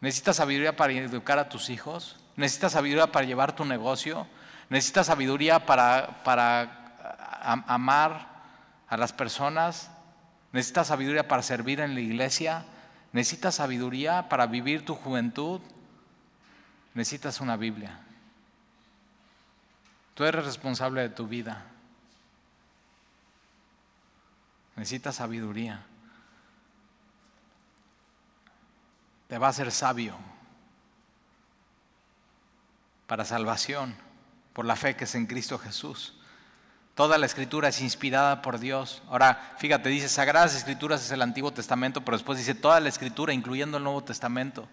[0.00, 2.16] ¿Necesitas sabiduría para educar a tus hijos?
[2.36, 4.26] ¿Necesitas sabiduría para llevar tu negocio?
[4.70, 8.28] ¿Necesitas sabiduría para, para amar
[8.88, 9.90] a las personas?
[10.52, 12.64] ¿Necesitas sabiduría para servir en la iglesia?
[13.12, 15.60] ¿Necesitas sabiduría para vivir tu juventud?
[16.94, 17.98] Necesitas una Biblia.
[20.14, 21.64] Tú eres responsable de tu vida.
[24.76, 25.84] Necesitas sabiduría.
[29.28, 30.16] Te va a hacer sabio
[33.06, 33.94] para salvación
[34.52, 36.14] por la fe que es en Cristo Jesús.
[36.94, 39.02] Toda la escritura es inspirada por Dios.
[39.08, 43.32] Ahora, fíjate, dice Sagradas Escrituras es el Antiguo Testamento, pero después dice toda la escritura,
[43.32, 44.66] incluyendo el Nuevo Testamento.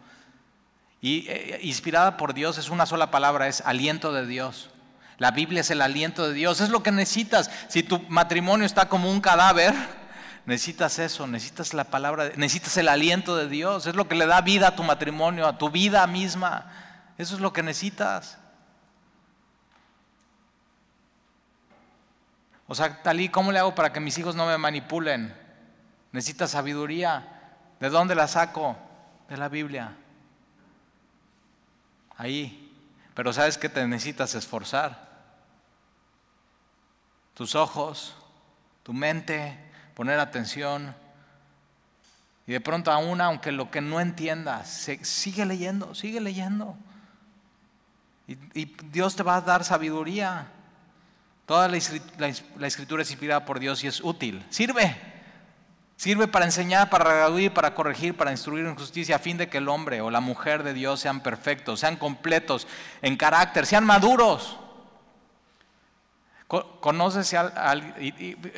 [1.02, 4.72] Y eh, inspirada por Dios es una sola palabra, es aliento de Dios.
[5.20, 7.52] La Biblia es el aliento de Dios, es lo que necesitas.
[7.68, 9.74] Si tu matrimonio está como un cadáver,
[10.46, 14.42] necesitas eso, necesitas la palabra, necesitas el aliento de Dios, es lo que le da
[14.42, 16.72] vida a tu matrimonio, a tu vida misma.
[17.18, 18.38] Eso es lo que necesitas.
[22.68, 25.36] O sea, Talí, ¿cómo le hago para que mis hijos no me manipulen?
[26.12, 27.58] Necesitas sabiduría.
[27.80, 28.76] ¿De dónde la saco?
[29.30, 29.96] De la Biblia.
[32.18, 32.62] Ahí.
[33.14, 35.06] Pero ¿sabes qué te necesitas esforzar?
[37.34, 38.16] Tus ojos,
[38.84, 39.58] tu mente,
[39.96, 40.94] poner atención.
[42.46, 46.78] Y de pronto aún, aunque lo que no entiendas, sigue leyendo, sigue leyendo.
[48.28, 50.48] Y, Dios te va a dar sabiduría.
[51.48, 54.46] Toda la, escritura es inspirada por Dios y es útil.
[54.50, 54.96] Sirve.
[55.96, 59.60] Sirve para enseñar, para redaguir, para corregir, para instruir en justicia, a fin de que
[59.60, 62.68] el hombre o la mujer de Dios sean perfectos, sean completos
[63.02, 64.58] en carácter, sean maduros.
[66.48, 67.96] Conoces al,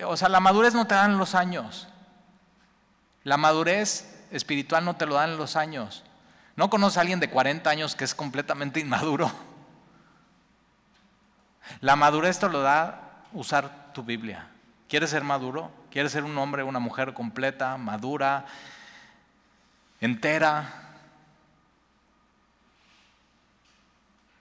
[0.05, 1.87] o sea, la madurez no te dan los años.
[3.23, 6.03] La madurez espiritual no te lo dan los años.
[6.55, 9.31] No conoces a alguien de 40 años que es completamente inmaduro.
[11.81, 14.47] La madurez te lo da usar tu Biblia.
[14.89, 15.71] ¿Quieres ser maduro?
[15.91, 18.45] ¿Quieres ser un hombre, una mujer completa, madura,
[19.99, 20.86] entera?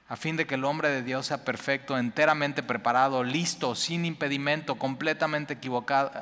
[0.09, 4.77] A fin de que el hombre de Dios sea perfecto, enteramente preparado, listo, sin impedimento,
[4.77, 6.13] completamente equivocado,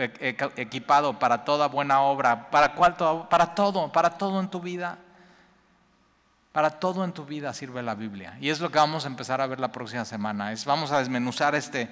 [0.00, 2.96] eh, equipado para toda buena obra, para, para
[3.54, 4.98] todo, para todo en tu vida.
[6.50, 8.36] Para todo en tu vida sirve la Biblia.
[8.40, 10.52] Y es lo que vamos a empezar a ver la próxima semana.
[10.52, 11.88] Es, vamos a desmenuzar este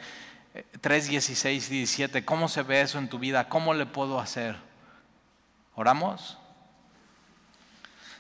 [0.81, 2.25] 3, 16, 17.
[2.25, 3.49] ¿Cómo se ve eso en tu vida?
[3.49, 4.57] ¿Cómo le puedo hacer?
[5.77, 6.37] ¿Oramos?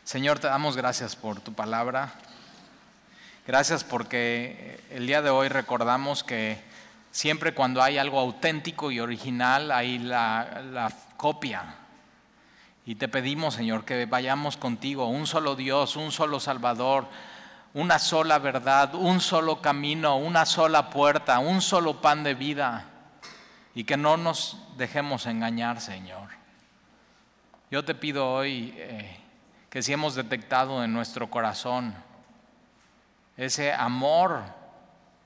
[0.04, 2.14] Señor, te damos gracias por tu palabra.
[3.50, 6.62] Gracias porque el día de hoy recordamos que
[7.10, 11.74] siempre cuando hay algo auténtico y original hay la, copia
[12.86, 17.08] y te pedimos, Señor, que vayamos contigo, un solo Dios, un solo Salvador,
[17.74, 22.84] una sola verdad, un solo camino, una sola puerta, un solo pan de vida.
[23.74, 26.28] Y que no nos dejemos engañar, Señor.
[27.68, 29.18] Yo te pido hoy eh,
[29.68, 31.96] que si hemos detectado en nuestro corazón
[33.46, 34.42] ese amor,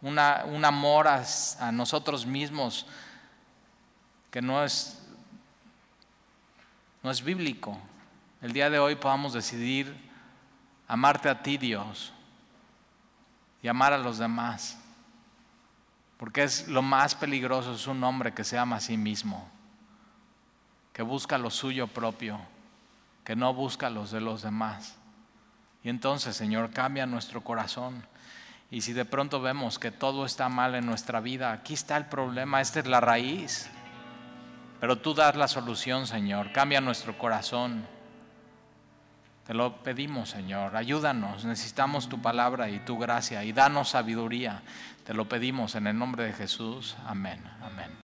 [0.00, 2.86] un amor a nosotros mismos,
[4.30, 5.00] que no es
[7.04, 7.78] no es bíblico.
[8.40, 9.94] El día de hoy podamos decidir
[10.88, 12.14] amarte a ti, Dios,
[13.62, 14.78] y amar a los demás.
[16.16, 19.46] Porque es lo más peligroso, es un hombre que se ama a sí mismo,
[20.94, 22.40] que busca lo suyo propio,
[23.22, 24.96] que no busca los de los demás.
[25.84, 28.04] Y entonces, Señor, cambia nuestro corazón.
[28.70, 32.06] Y si de pronto vemos que todo está mal en nuestra vida, aquí está el
[32.06, 33.70] problema, esta es la raíz.
[34.80, 36.52] Pero tú das la solución, Señor.
[36.52, 37.86] Cambia nuestro corazón.
[39.46, 40.74] Te lo pedimos, Señor.
[40.74, 41.44] Ayúdanos.
[41.44, 43.44] Necesitamos tu palabra y tu gracia.
[43.44, 44.62] Y danos sabiduría.
[45.04, 46.96] Te lo pedimos en el nombre de Jesús.
[47.06, 47.42] Amén.
[47.62, 48.03] Amén.